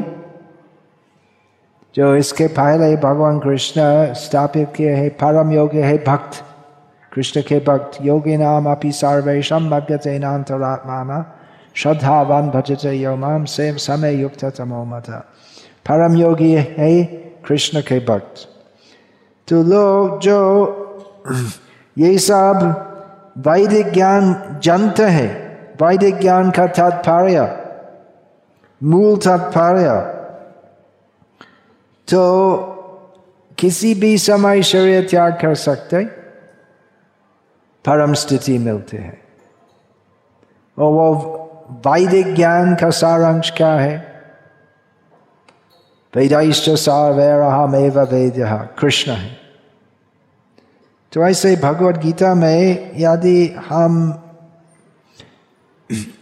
जो 1.96 2.16
इसके 2.16 2.46
पहले 2.46 2.96
भगवान 2.96 3.38
कृष्ण 3.38 3.82
स्थापित 4.12 4.72
किए 4.76 4.90
हैं, 4.90 5.10
परम 5.10 5.50
योगी 5.50 5.78
है, 5.78 5.96
भक्त। 6.04 6.44
कृष्ण 7.12 7.40
के 7.40 7.58
भक्त, 7.58 7.98
योगी 8.02 8.36
नाम 8.36 8.70
अपि 8.70 8.92
सर्वेशम 8.92 9.74
मग्यते 9.74 10.18
नान्तरात्मा 10.18 11.24
श्रद्धावान 11.74 12.50
भजते 12.50 12.92
योमाम 12.92 13.44
से 13.44 13.72
समय 13.72 14.14
युक्त 14.14 14.44
तमो 14.44 14.84
मत 14.84 15.10
परम 15.88 16.16
योगी 16.16 16.52
है 16.52 17.02
कृष्ण 17.48 17.80
के 17.80 17.98
भक्त। 17.98 18.46
तो 19.48 19.62
लोग 19.62 20.20
जो 20.20 20.38
ये 21.98 22.18
सब 22.18 22.62
वैदिक 23.38 23.92
ज्ञान 23.92 24.60
जानते 24.62 25.02
हैं, 25.02 25.30
वैदिक 25.82 26.20
ज्ञान 26.20 26.50
का 26.50 26.66
तात्पर्य, 26.66 27.58
मूल 28.82 29.16
तात्पर्य 29.16 30.19
तो 32.10 32.66
किसी 33.58 33.94
भी 33.94 34.18
समय 34.18 34.62
शरीर 34.62 35.08
त्याग 35.10 35.32
कर 35.32 35.54
सकते 35.54 36.04
परम 37.84 38.14
स्थिति 38.14 38.58
मिलती 38.58 38.96
है। 38.96 39.22
और 40.78 40.92
वो 40.92 41.14
वैदिक 41.86 42.34
ज्ञान 42.34 42.74
का 42.74 42.90
सारांश 42.90 43.52
क्या 43.56 43.72
है? 43.72 44.22
वेदाइष्ट 46.16 46.70
सारवेरहमेव 46.70 48.00
वेद 48.00 48.34
कृष्ण 48.78 49.12
है। 49.12 49.38
तो 51.12 51.26
ऐसे 51.26 51.56
भगवत 51.56 51.96
गीता 51.96 52.34
में 52.34 52.90
यदि 52.94 53.56
हम 53.68 54.10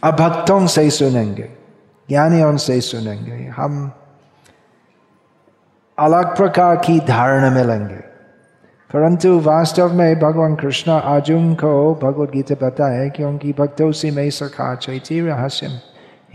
अभक्तों 0.03 0.67
से 0.67 0.89
सुनेंगे, 0.89 1.49
ज्ञानियों 2.09 2.57
से 2.57 2.81
सुनेंगे, 2.81 3.47
हम 3.47 3.98
अलग 5.99 6.37
प्रकार 6.37 6.75
की 6.75 6.99
धारणा 6.99 7.49
मिलेंगे 7.49 8.09
परंतु 8.93 9.39
वास्तव 9.39 9.93
में 9.93 10.19
भगवान 10.19 10.55
कृष्ण 10.55 10.91
अर्जुन 10.91 11.53
को 11.53 11.95
भगवत 12.03 12.31
गीता 12.31 12.67
बताए 12.67 13.09
क्योंकि 13.09 13.53
भक्तों 13.59 13.91
से 13.91 14.11
में 14.11 14.29
सखा 14.29 14.75
चैती 14.75 15.21
रहस्य 15.21 15.67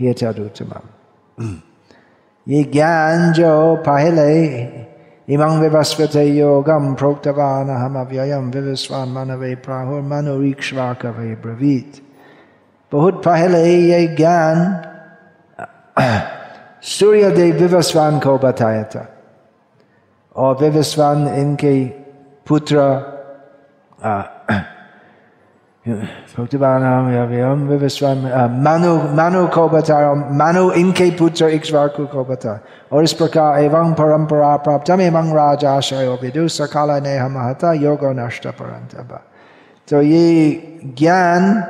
ये 0.01 0.13
चरुतम 0.13 0.73
ये 2.47 2.63
ज्ञान 2.63 3.33
जो 3.33 3.75
पहले 3.75 4.45
इमं 5.29 5.59
विवस्वते 5.59 6.23
योगम 6.23 6.93
प्रोक्तवान 6.93 7.69
हम 7.69 7.99
अव्ययम 7.99 8.49
विवस्वान 8.51 9.09
मनवे 9.09 9.55
प्राहुर 9.55 10.01
मनोरीक्षवा 10.01 10.93
कवे 10.93 11.35
ब्रवीत। 11.35 11.93
बहुत 12.91 13.23
पहले 13.25 13.63
ये 13.75 14.07
ज्ञान 14.07 14.81
सूर्यदेव 16.81 17.55
विवस्वान 17.55 18.19
को 18.19 18.37
बताया 18.37 18.83
था। 18.83 19.14
और 20.35 20.57
विवस्वान 20.57 21.27
इनके 21.27 21.85
पुत्र 22.47 22.77
भक्तिवान 26.39 27.67
विवस्वान 27.67 28.17
मानु 28.63 28.95
मानु 28.95 29.47
को 29.47 29.69
बताया 29.69 30.13
मानु 30.13 30.71
इनके 30.71 31.11
पुत्र 31.11 31.45
इक्ष्वाकु 31.45 32.05
को 32.05 32.23
बताया 32.25 32.59
और 32.91 33.03
इस 33.03 33.13
प्रकार 33.13 33.59
एवं 33.59 33.93
परंपरा 33.93 34.57
प्राप्त 34.57 34.89
एवं 34.89 35.33
राजाशय 35.33 36.19
विदु 36.21 36.47
सकाल 36.47 37.03
ने 37.03 37.17
हम 37.17 37.37
हता 37.37 37.73
योग 37.73 37.99
नष्ट 38.03 38.47
परंत 38.47 39.19
तो 39.89 40.01
ये 40.01 40.61
ज्ञान 40.85 41.63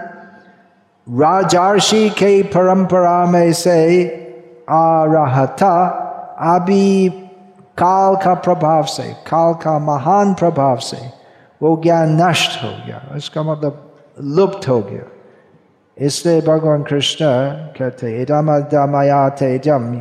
राजार्षि 1.09 2.09
के 2.09 2.43
परंपरा 2.43 3.25
में 3.25 3.53
से 3.53 4.07
आ 4.69 5.03
रहा 5.03 5.45
था। 5.45 6.01
अभी 6.39 7.09
काल 7.77 8.15
का 8.15 8.33
प्रभाव 8.39 8.83
से 8.87 9.03
काल 9.27 9.53
का 9.53 9.77
महान 9.79 10.33
प्रभाव 10.33 10.77
से 10.81 10.97
वो 11.61 11.75
ज्ञान 11.83 12.15
नष्ट 12.21 12.63
हो 12.63 12.69
गया 12.85 13.01
इसका 13.15 13.43
मतलब 13.43 13.81
लुप्त 14.35 14.67
हो 14.67 14.79
गया 14.81 15.03
इसलिए 15.97 16.41
भगवान 16.41 16.83
कृष्ण 16.83 17.25
कहते 17.77 18.21
इदम 18.21 18.51
दमया 18.71 19.27
तेजम 19.39 19.91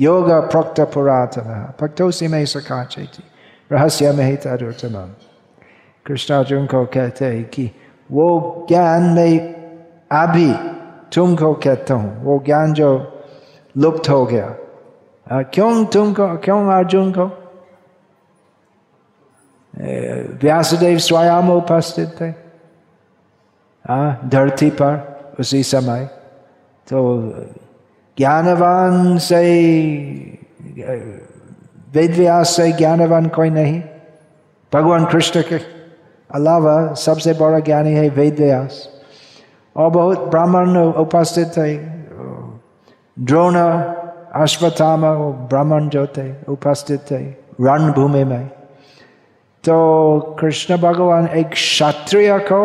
योग 0.00 0.30
प्रोक्त 0.50 0.80
पुरातन 0.94 1.50
भक्तों 1.80 2.10
में 2.30 2.44
सखा 2.46 2.82
चेती 2.84 3.22
रहस्य 3.70 4.12
में 4.12 4.24
ही 4.24 4.36
तरुतम 4.36 4.96
कृष्ण 6.06 6.34
अर्जुन 6.34 6.66
को 6.66 6.84
कहते 6.86 7.24
हैं 7.24 7.44
कि 7.44 7.70
वो 8.10 8.28
ज्ञान 8.68 9.02
में 9.10 9.38
अभी 10.12 10.52
तुमको 11.14 11.52
कहता 11.64 11.94
हूँ 11.94 12.16
वो 12.24 12.42
ज्ञान 12.46 12.72
जो 12.72 12.90
लुप्त 13.74 14.08
हो 14.08 14.24
गया 14.26 14.48
क्यों 15.30 15.84
तुमको 15.86 16.26
क्यों 16.44 16.60
अर्जुन 16.72 17.12
को 17.12 17.26
व्यासदेव 20.42 20.98
स्वयं 20.98 21.48
उपस्थित 21.50 22.16
थे 22.20 22.30
धरती 24.28 24.70
पर 24.70 25.36
उसी 25.40 25.62
समय 25.62 26.04
तो 26.86 27.02
ज्ञानवान 28.16 29.18
से 29.18 29.42
वेद 31.94 32.14
व्यास 32.16 32.56
से 32.56 32.70
ज्ञानवान 32.72 33.28
कोई 33.28 33.50
नहीं 33.50 33.80
भगवान 34.72 35.04
कृष्ण 35.04 35.42
के 35.42 35.58
अलावा 36.30 36.74
सबसे 36.96 37.32
बड़ा 37.34 37.58
ज्ञानी 37.60 37.92
है 37.92 38.08
वेद 38.08 38.40
व्यास 38.40 38.88
और 39.76 39.90
बहुत 39.90 40.28
ब्राह्मण 40.30 40.76
उपस्थित 40.76 41.48
थे 41.56 41.74
द्रोण 43.16 43.56
अश्वत्थामा 44.30 45.12
वो 45.12 45.32
ब्राह्मण 45.50 45.88
जो 45.88 46.06
थे 46.06 46.30
उपस्थित 46.48 47.00
थे 47.10 47.18
रणभूमि 47.60 48.24
में 48.24 48.46
तो 49.64 50.36
कृष्ण 50.40 50.76
भगवान 50.76 51.26
एक 51.28 51.48
क्षत्रिय 51.48 52.38
को, 52.50 52.60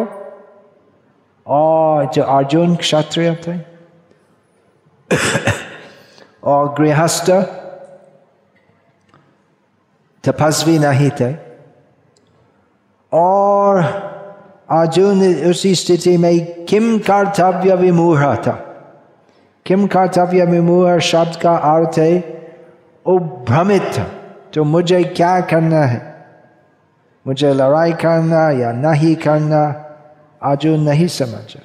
और 1.45 2.05
जो 2.13 2.23
अर्जुन 2.23 2.75
क्षत्रिय 2.75 3.35
थे, 3.37 3.57
और 6.43 6.73
गृहस्थ 6.77 7.31
तपस्वी 10.23 10.77
नहीं 10.79 11.09
थे, 11.19 11.31
और 13.11 13.81
अर्जुन 14.71 15.23
उसी 15.49 15.73
स्थिति 15.75 16.17
में 16.17 16.65
किम 16.65 16.97
कर्तव्य 16.99 17.75
विमूढ़ 17.75 18.35
था। 18.37 18.61
किम 19.65 19.87
कर्तव्य 19.87 20.45
विमूह 20.45 20.99
शब्द 20.99 21.35
का 21.41 21.55
अर्थ 21.55 21.99
है 21.99 22.41
ओ 23.05 23.19
भ्रमित 23.19 24.05
तो 24.53 24.63
मुझे 24.63 25.03
क्या 25.03 25.41
करना 25.41 25.83
है? 25.83 26.15
मुझे 27.27 27.53
लड़ाई 27.53 27.93
करना 27.93 28.49
या 28.51 28.71
नहीं 28.71 29.15
करना 29.15 29.63
अर्जुन 30.43 30.79
नहीं 30.79 31.07
समझा 31.07 31.61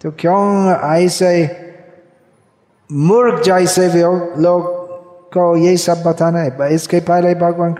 तो 0.00 0.10
क्यों 0.10 0.76
ऐसे 0.94 1.32
मूर्ख 2.92 3.42
जैसे 3.42 3.88
लोग 4.42 4.62
को 5.32 5.56
ये 5.56 5.76
सब 5.76 6.02
बताना 6.02 6.38
है? 6.38 6.74
इसके 6.74 7.00
पहले 7.00 7.34
भगवान 7.34 7.72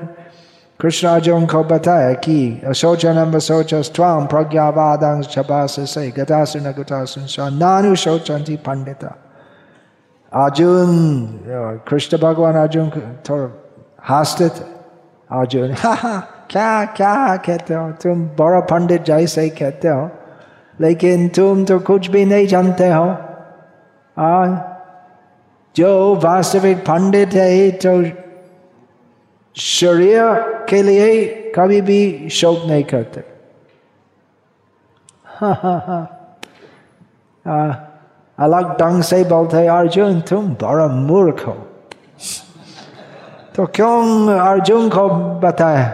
कृष्ण 0.81 1.09
अर्जुन 1.09 1.47
को 1.47 1.65
बताया 1.65 2.13
कि 2.13 2.61
शोचनम 2.75 3.39
शोच 3.39 3.75
स्वाम 3.75 4.27
प्रज्ञावादांश 4.27 5.29
छपास 5.31 5.77
से 5.81 6.11
गतासुन 6.11 6.63
गतासुन 6.63 7.55
नानु 7.55 7.95
शोचंती 7.95 8.57
अर्जुन 10.33 11.41
कृष्ण 11.89 12.19
भगवान 12.19 12.55
अर्जुन 12.57 12.91
थोड़ा 13.29 13.49
हँसते 14.09 14.49
थे। 14.49 14.65
अर्जुन 15.31 15.73
हा 15.79 15.93
हा 15.95 16.19
क्या 16.51 16.85
क्या 16.85 17.37
कहते 17.37 17.75
हो? 17.75 17.91
तुम 18.03 18.25
बड़ा 18.39 18.61
पंडित 18.71 19.03
जैसे 19.05 19.49
कहते 19.49 19.89
हो 19.89 20.11
लेकिन 20.81 21.29
तुम 21.29 21.65
तो 21.65 21.79
कुछ 21.81 22.09
भी 22.11 22.25
नहीं 22.25 22.47
जानते 22.47 22.89
हो। 22.89 23.05
आ, 24.17 24.47
जो 25.77 26.15
वास्तविक 26.25 26.79
पंडित 26.87 27.35
है 27.35 27.71
तो 27.85 28.03
शरीर 29.57 30.23
के 30.71 30.83
लिए 30.83 31.27
कभी 31.57 31.81
भी 31.83 32.29
शोक 32.31 32.63
नहीं 32.67 32.85
करते। 32.85 33.21
हा 35.41 35.53
हा 35.63 35.77
हा 37.45 37.90
अलग 38.41 38.77
ढंग 38.79 39.03
से 39.03 39.23
बोलते 39.25 39.67
अर्जुन 39.69 40.21
तुम 40.29 40.49
बड़ा 40.57 40.87
मूर्ख 40.89 41.47
हो 41.47 41.57
तो 43.57 43.67
क्यों 43.75 44.35
अर्जुन 44.35 44.89
को 44.89 45.09
बताया 45.41 45.89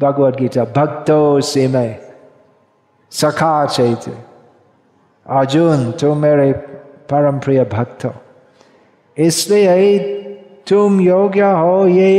भगवत 0.00 0.36
गीता 0.36 0.64
भक्तो 0.76 1.18
से 1.42 1.66
मैं 1.68 1.90
सखा 3.12 3.54
चैत 3.66 4.08
अर्जुन 5.26 5.90
तुम 6.00 6.18
मेरे 6.18 6.52
परम 7.10 7.38
प्रिय 7.38 7.64
भक्त 7.72 8.04
हो 8.04 8.14
इसलिए 9.16 9.98
तुम 10.68 11.00
योग्य 11.00 11.50
हो 11.54 11.86
ये 11.88 12.10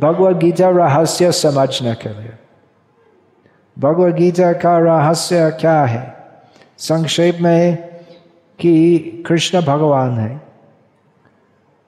भगवत 0.00 0.36
गीता 0.36 0.68
रहस्य 0.70 1.30
समझने 1.34 1.94
के 1.94 2.08
लिए 2.10 2.32
भगवत 3.76 4.14
गीता 4.14 4.52
का 4.62 4.76
रहस्य 4.78 5.50
क्या 5.60 5.80
है 5.84 6.02
संक्षेप 6.80 7.38
में 7.40 7.89
कि 8.60 8.98
कृष्ण 9.26 9.62
भगवान 9.62 10.18
है। 10.18 10.40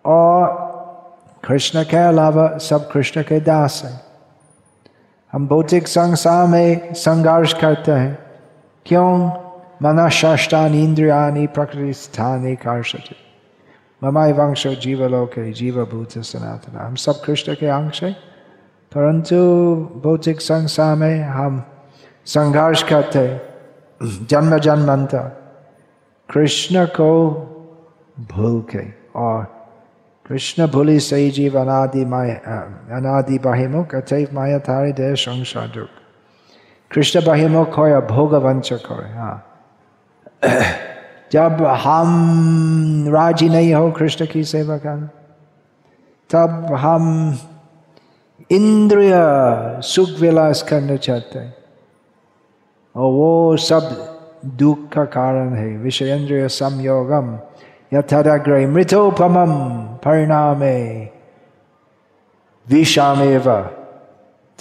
और 0.06 0.62
कृष्ण 1.44 1.82
के 1.82 1.96
अलावा 1.96 2.58
सब 2.58 2.90
कृष्ण 2.90 3.22
के 3.22 3.40
दास 3.40 3.82
हैं। 3.84 4.00
हम 5.32 5.46
भौतिक 5.46 5.88
संसार 5.88 6.46
में 6.46 6.94
संघर्ष 6.94 7.52
करते 7.52 7.92
हैं। 7.92 8.18
क्यों? 8.86 9.30
मना 9.82 10.66
इंद्रियानी 10.66 11.46
प्रकृति 11.46 11.92
स्थानी 11.92 12.56
कर्षति 12.56 13.16
ममाई 14.04 14.32
वंश, 14.32 14.66
जीवलोक, 14.66 15.30
जीवभूत, 15.38 16.18
सनातन। 16.18 16.76
हम 16.76 16.94
सब 16.94 17.22
कृष्ण 17.24 17.54
के 17.54 17.66
अंश 17.66 18.02
हैं। 18.02 18.12
परंतु 18.94 19.36
भौतिक 20.04 20.40
संसार 20.40 20.96
में 20.96 21.22
हम 21.22 21.64
संघर्ष 22.26 22.82
करते 22.82 23.40
जन्म 24.02 24.58
जन्मांतर 24.58 25.41
कृष्ण 26.32 26.86
को 26.86 27.30
भूल 28.20 28.60
के 28.60 28.90
और 29.16 29.44
कृष्ण 30.28 30.66
भूलि 30.66 31.00
सही 31.00 31.30
जीव 31.30 31.60
अनादि 31.60 32.04
माया 32.04 32.34
अनादि 32.96 33.38
बहिमुख 33.38 33.94
अतैव 33.94 34.28
माया 34.32 34.58
थारी 34.58 34.92
दे 34.92 35.14
संसार 35.14 35.68
दुख 35.68 35.88
कृष्ण 36.90 37.26
बहिमुख 37.26 37.78
हो 37.78 37.86
या 37.86 38.00
भोग 38.00 38.34
वंचक 38.34 38.80
हो 38.90 38.94
हाँ। 38.94 39.48
जब 41.32 41.64
हम 41.64 42.08
राज़ी 43.08 43.48
नहीं 43.48 43.74
हो 43.74 43.90
कृष्ण 43.90 44.26
की 44.26 44.44
सेवा 44.44 44.78
करना, 44.78 45.08
तब 46.30 46.74
हम 46.74 47.38
इंद्रिय 48.50 49.12
सुख 49.82 50.08
विलास 50.20 50.62
करना 50.62 50.96
चाहते 50.96 51.38
हैं। 51.38 51.54
और 52.96 53.12
वो 53.12 53.56
सब 53.56 54.11
दुख 54.44 54.88
का 54.88 55.04
कारण 55.04 55.54
है। 55.54 55.76
विषयेंद्रिय 55.76 56.48
संयोगम 56.48 57.38
यथाग्रे 57.94 58.66
मृतोपम 58.66 59.34
परिणामे 60.04 61.08
विषामेव 62.68 63.50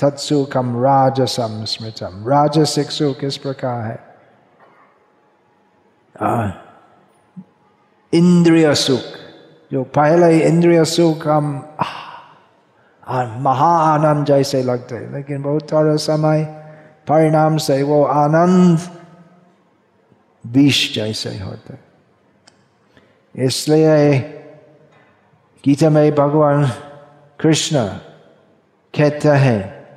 तत्सुखम 0.02 0.84
राजसम 0.84 1.63
स्मृतम। 1.63 2.26
राजसिक 2.28 2.91
सुख 2.91 3.24
इस 3.24 3.38
प्रकार 3.38 3.82
है? 3.82 4.00
इंद्रिय 8.13 8.74
सुख। 8.76 9.02
जो 9.72 9.84
पहले 9.84 10.39
इंद्रिय 10.39 10.86
सुख 10.86 11.28
हम 11.28 11.67
महा 13.38 13.78
आनंद 13.94 14.26
जैसे 14.26 14.63
लगते 14.63 15.00
लेकिन 15.13 15.41
बहुत 15.41 15.72
थोड़ा 15.72 15.96
समय 15.96 16.44
परिणाम 17.08 17.58
से 17.58 17.84
वो 17.84 18.04
आनंद 18.06 18.80
विष 20.47 20.95
जैसे 20.95 21.39
होते 21.39 21.91
इसलिए 23.45 24.19
गीता 25.65 25.89
में 25.89 26.15
भगवान 26.15 26.71
कृष्ण 27.39 27.88
कहते 28.97 29.30
हैं, 29.30 29.88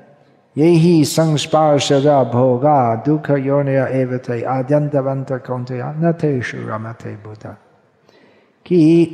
यही 0.58 1.04
संस्पर्शदा 1.04 2.24
भोगा 2.24 2.94
दुख 2.94 3.30
योनय 3.30 3.88
एवते 3.92 4.42
आद्यंतवंत 4.42 5.32
कौंतया 5.32 5.92
न 5.92 6.12
थे 6.12 6.38
रमते 6.38 7.16
बुद्ध 7.16 7.56
कि 8.66 9.12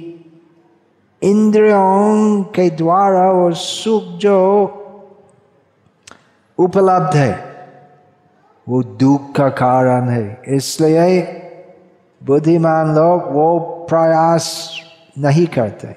इंद्रियों 1.22 2.42
के 2.42 2.70
द्वारा 2.70 3.30
वो 3.30 3.52
सुख 3.52 4.02
जो 4.02 4.64
उपलब्ध 6.58 7.16
है 7.16 7.49
वो 8.68 8.82
दुख 8.82 9.34
का 9.34 9.48
कारण 9.48 10.08
है। 10.08 10.42
इसलिए 10.48 11.22
बुद्धिमान 12.24 12.94
लोग 12.94 13.32
वो 13.32 13.58
प्रयास 13.90 14.76
नहीं 15.18 15.46
करते। 15.46 15.96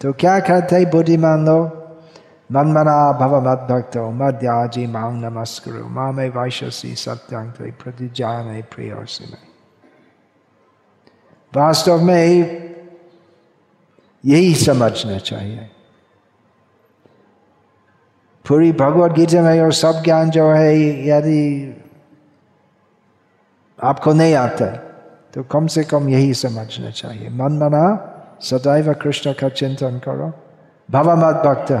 तो 0.00 0.12
क्या 0.12 0.40
करते 0.40 0.76
हैं 0.76 0.90
बुद्धिमान 0.90 1.46
लोग? 1.46 1.78
मन 2.52 2.66
मना 2.66 3.12
भव 3.12 3.40
मद 3.40 3.58
भक्त 3.70 3.96
मध्याजी 3.96 4.86
मांग 4.86 5.24
नमस्कुरु। 5.24 5.88
माँ 5.88 6.12
में 6.12 6.28
वैश्यसी 6.28 6.94
सत्यांग 6.94 7.52
प्रतिजान 7.52 8.62
प्रिय 8.62 8.94
में 8.94 9.38
वास्तव 11.56 12.02
में 12.02 12.26
यही 14.24 14.54
समझना 14.54 15.18
चाहिए। 15.18 15.70
पूरी 18.48 18.72
भगवत 18.72 19.12
गीता 19.12 19.40
में 19.42 19.60
और 19.60 19.72
सब 19.72 20.02
ज्ञान 20.04 20.30
जो 20.30 20.50
है, 20.50 20.74
यदि 21.08 21.40
आपको 23.78 24.12
नहीं 24.12 24.34
आता 24.34 24.66
तो 25.34 25.42
कम 25.44 25.66
से 25.66 25.84
कम 25.84 26.08
यही 26.08 26.34
समझना 26.34 26.90
चाहिए। 26.90 27.28
मन 27.28 27.58
मना, 27.58 27.84
सदैव 28.40 28.92
कृष्ण 28.94 29.32
का 29.32 29.48
चिंतन 29.48 29.98
करो। 29.98 30.32
भव 30.88 31.10
मत 31.16 31.34
भक्त, 31.36 31.72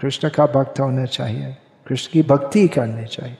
कृष्ण 0.00 0.28
का 0.28 0.46
भक्त 0.46 0.80
होना 0.80 1.04
चाहिए। 1.06 1.56
कृष्ण 1.86 2.12
की 2.12 2.22
भक्ति 2.22 2.66
करनी 2.68 3.06
चाहिए। 3.06 3.38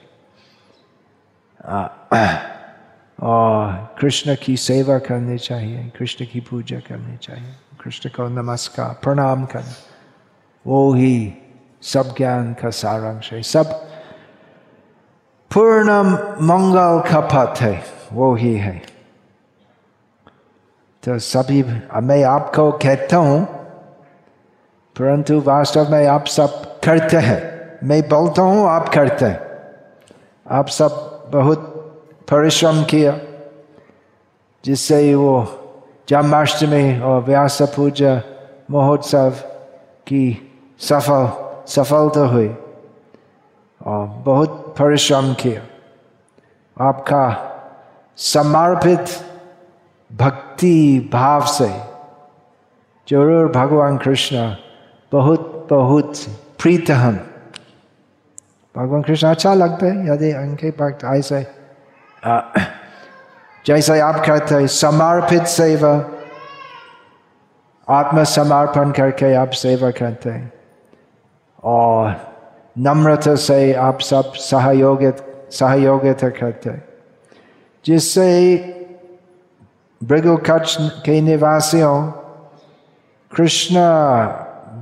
और 3.19 3.95
कृष्ण 3.99 4.35
की 4.43 4.57
सेवा 4.57 4.97
करनी 4.99 5.37
चाहिए, 5.37 5.91
कृष्ण 5.97 6.25
की 6.25 6.39
पूजा 6.39 6.79
करनी 6.79 7.17
चाहिए, 7.17 7.51
कृष्ण 7.83 8.09
को 8.09 8.27
नमस्कार, 8.27 8.99
प्रणाम 9.03 9.45
करना, 9.45 9.73
वो 10.65 10.93
ही 10.93 11.33
सब 11.81 12.13
ज्ञान 12.17 12.53
का 12.53 12.69
सारांश 12.69 13.31
है। 13.33 13.41
सब 13.41 13.65
पूर्ण 15.51 15.91
मंगल 16.41 16.99
का 17.09 17.19
पथ 17.19 17.61
है, 17.61 17.83
वो 18.13 18.33
ही 18.35 18.55
है। 18.55 18.81
तो 21.03 21.19
सभी, 21.19 21.63
मैं 22.03 22.23
आपको 22.23 22.71
कहता 22.71 23.17
हूँ, 23.17 23.45
परंतु 24.95 25.39
वास्तव 25.41 25.91
में 25.91 26.05
आप 26.07 26.25
सब 26.25 26.79
करते 26.81 27.17
हैं। 27.17 27.87
मैं 27.87 28.01
बोलता 28.01 28.41
हूँ, 28.41 28.67
आप 28.69 28.89
करते 28.89 29.25
हैं। 29.25 29.39
आप 30.45 30.67
सब 30.67 31.29
बहुत 31.29 31.73
परिश्रम 32.31 32.83
किया, 32.83 33.19
जिससे 34.65 35.15
वो 35.15 35.33
जन्माष्टमी 36.09 36.99
और 36.99 37.21
व्यास 37.23 37.61
पूजा 37.75 38.21
महोत्सव 38.71 39.33
की 40.07 40.53
सफल 40.79 41.46
सफलता 41.67 42.21
हुई 42.27 42.47
और 43.81 44.07
बहुत 44.25 44.75
परिश्रम 44.79 45.33
किया। 45.33 45.61
आपका 46.77 47.23
समर्पित 48.17 49.05
भक्ति 50.11 51.09
भाव 51.13 51.45
से 51.45 51.69
ज़रूर 53.07 53.51
भगवान 53.51 53.97
कृष्ण 53.97 54.55
बहुत 55.11 55.67
बहुत 55.69 56.17
प्रीत 56.61 56.91
हम 56.91 57.15
भगवान 58.75 59.01
कृष्ण 59.01 59.27
अच्छा 59.27 59.53
लगता 59.53 59.85
है 59.85 60.07
यदि 60.07 60.33
उनके 60.33 60.71
भक्त 60.71 61.03
ऐसे 61.05 61.45
जैसे 63.65 63.99
आप 63.99 64.15
कहते 64.25 64.55
हैं, 64.55 64.67
समर्पित 64.67 65.47
सेवा 65.47 65.93
आत्म 67.87 68.23
समर्पण 68.23 68.91
करके 68.91 69.33
आप 69.33 69.49
सेवा 69.49 69.89
करते 69.91 70.29
हैं। 70.29 70.51
और 71.63 72.33
नम्रता 72.77 73.35
से 73.35 73.73
आप 73.73 73.99
सब 73.99 74.33
सहयोगित, 74.33 75.47
सहयोगिता 75.51 76.29
करते 76.29 76.69
हैं। 76.69 76.83
जिससे 77.85 78.57
भृगुकच 80.03 80.77
के 80.81 81.21
निवासियों 81.21 82.11
कृष्ण 83.35 83.75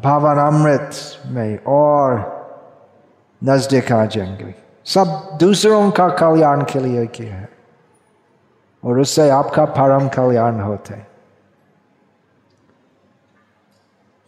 भावनामृत 0.02 0.92
में 1.26 1.64
और 1.64 2.36
नज़दीक 3.44 3.92
आ 3.92 4.06
जाएँगे। 4.06 4.56
सब 4.86 5.38
दूसरों 5.40 5.92
का 5.92 6.10
कल्याण 6.10 6.62
के 6.62 6.80
लिए 6.80 7.06
किया 7.06 7.36
है। 7.36 7.50
और 8.86 9.00
उससे 9.00 9.30
आपका 9.30 9.66
परम 9.66 10.08
कल्याण 10.08 10.60
होते 10.60 10.94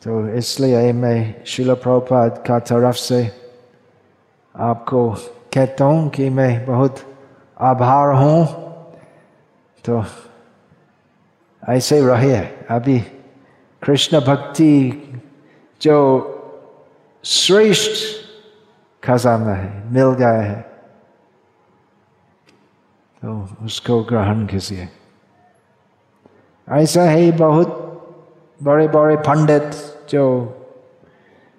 तो 0.01 0.27
इसलिए 0.29 0.91
मैं 0.93 1.45
शिल 1.45 1.73
प्रपात 1.73 2.43
का 2.47 2.59
तरफ़ 2.59 2.95
से 2.95 3.19
आपको 4.55 5.09
कहता 5.53 5.85
हूँ 5.85 6.09
कि 6.09 6.29
मैं 6.29 6.65
बहुत 6.65 6.97
आभार 7.61 8.13
हूँ। 8.15 8.45
तो 9.85 10.03
ऐसे 11.63 11.99
रहे। 12.01 12.37
अभी 12.69 12.99
कृष्ण 13.81 14.19
भक्ति 14.19 14.73
जो 15.81 15.97
श्रेष्ठ 17.23 17.95
खजाना 19.03 19.53
है, 19.53 19.91
मिल 19.91 20.13
गया 20.13 20.41
है 20.41 20.61
तो 23.21 23.65
उसको 23.65 24.03
ग्रहण 24.03 24.45
कीजिए। 24.45 24.87
ऐसा 26.67 27.03
है 27.03 27.31
बहुत 27.31 27.86
बड़े 28.63 28.87
बड़े 28.87 29.15
पंडित 29.15 29.71
जो 30.09 30.53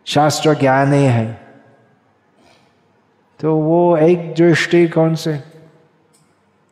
शास्त्र 0.04 0.54
ज्ञानी 0.54 1.04
है। 1.04 1.46
तो 3.40 3.56
वो 3.56 3.96
एक 3.96 4.34
दृष्टिकोण 4.34 5.14
से 5.14 5.40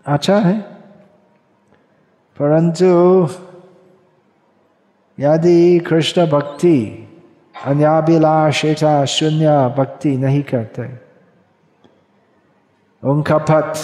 अच्छा 0.07 0.37
है। 0.37 0.61
परंतु 2.39 2.87
यदि 5.20 5.79
कृष्ण 5.79 6.27
भक्ति, 6.27 7.09
अन्याभिलाषिता 7.64 9.05
शून्य 9.05 9.74
भक्ति 9.79 10.16
नहीं 10.16 10.43
करते, 10.43 10.83
उनका 13.09 13.39
पथ 13.39 13.79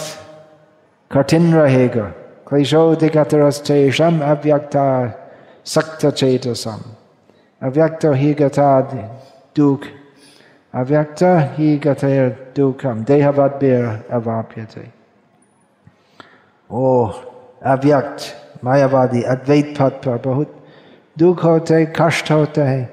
कठिन 1.13 1.55
रहेगा। 1.55 2.05
क्लेशोधिकतरस्तेषम 2.49 4.21
अव्यक्ता 4.21 5.19
चेतसम 5.67 6.81
अव्यक्त 7.63 8.05
ही 8.15 8.33
गता 8.41 8.81
दुख 9.57 9.85
अव्यक्त 10.75 11.23
ही 11.59 11.77
गतिर 11.85 12.29
दुखम 12.57 13.03
देहवद्भिर 13.09 13.85
अवाप्यते 14.13 14.91
ओ 16.71 17.07
अव्यक्त 17.67 18.65
मायावादी 18.65 19.23
अद्वैत 19.33 19.75
पथ 19.79 20.05
पर 20.05 20.19
बहुत 20.25 20.61
दुख 21.17 21.45
होते 21.45 21.85
कष्ट 21.97 22.31
होते 22.31 22.61
हैं 22.63 22.89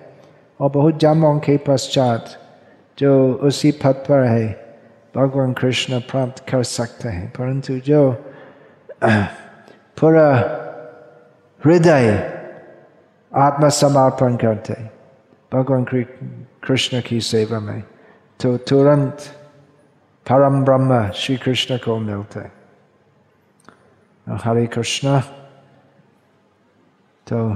और 0.59 0.69
बहुत 0.69 0.99
जन्मों 0.99 1.37
के 1.39 1.57
पश्चात 1.67 2.37
जो 2.97 3.11
उसी 3.43 3.71
पथ 3.83 4.07
पर 4.07 4.23
है 4.23 4.47
भगवान 5.15 5.53
कृष्ण 5.53 5.99
प्राप्त 6.11 6.43
कर 6.49 6.63
सकते 6.69 7.09
हैं 7.09 7.29
परंतु 7.29 7.79
जो 7.85 8.01
पूरा 9.97 10.27
हृदय 11.61 12.38
आत्मसमर्पण 13.31 14.35
करते 14.35 14.73
भगवान 15.53 15.83
कृष्ण 16.63 17.01
की 17.01 17.19
सेवा 17.21 17.59
में 17.59 17.81
तो 18.39 18.55
तुरंत 18.57 19.17
परम 20.25 20.63
ब्रह्म 20.65 21.09
श्री 21.11 21.37
कृष्ण 21.37 21.77
को 21.77 21.97
मिलते 21.97 22.39
हरे 24.27 24.65
कृष्ण। 24.67 25.19
तो 27.27 27.55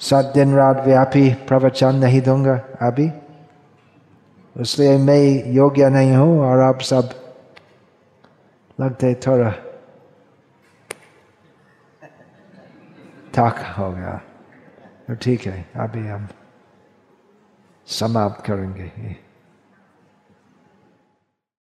सात 0.00 0.32
दिन 0.34 0.54
रात 0.54 0.84
व्यापी 0.86 1.32
प्रवचन 1.48 1.94
नहीं 1.94 2.20
दूँगा 2.20 2.54
अभी। 2.80 3.10
इसलिए 4.56 4.96
मैं 4.98 5.52
योग्य 5.52 5.88
नहीं 5.88 6.14
हूँ 6.16 6.40
और 6.40 6.60
आप 6.60 6.80
सब 6.80 7.10
लगते 8.80 9.14
थोड़ा 9.26 9.50
थक 13.34 13.74
हो 13.78 13.92
गया। 13.92 14.20
तो 15.08 15.14
ठीक 15.14 15.46
है 15.46 15.70
अभी 15.76 16.06
हम 16.08 16.28
समाप्त 17.86 18.44
करेंगे। 18.44 19.29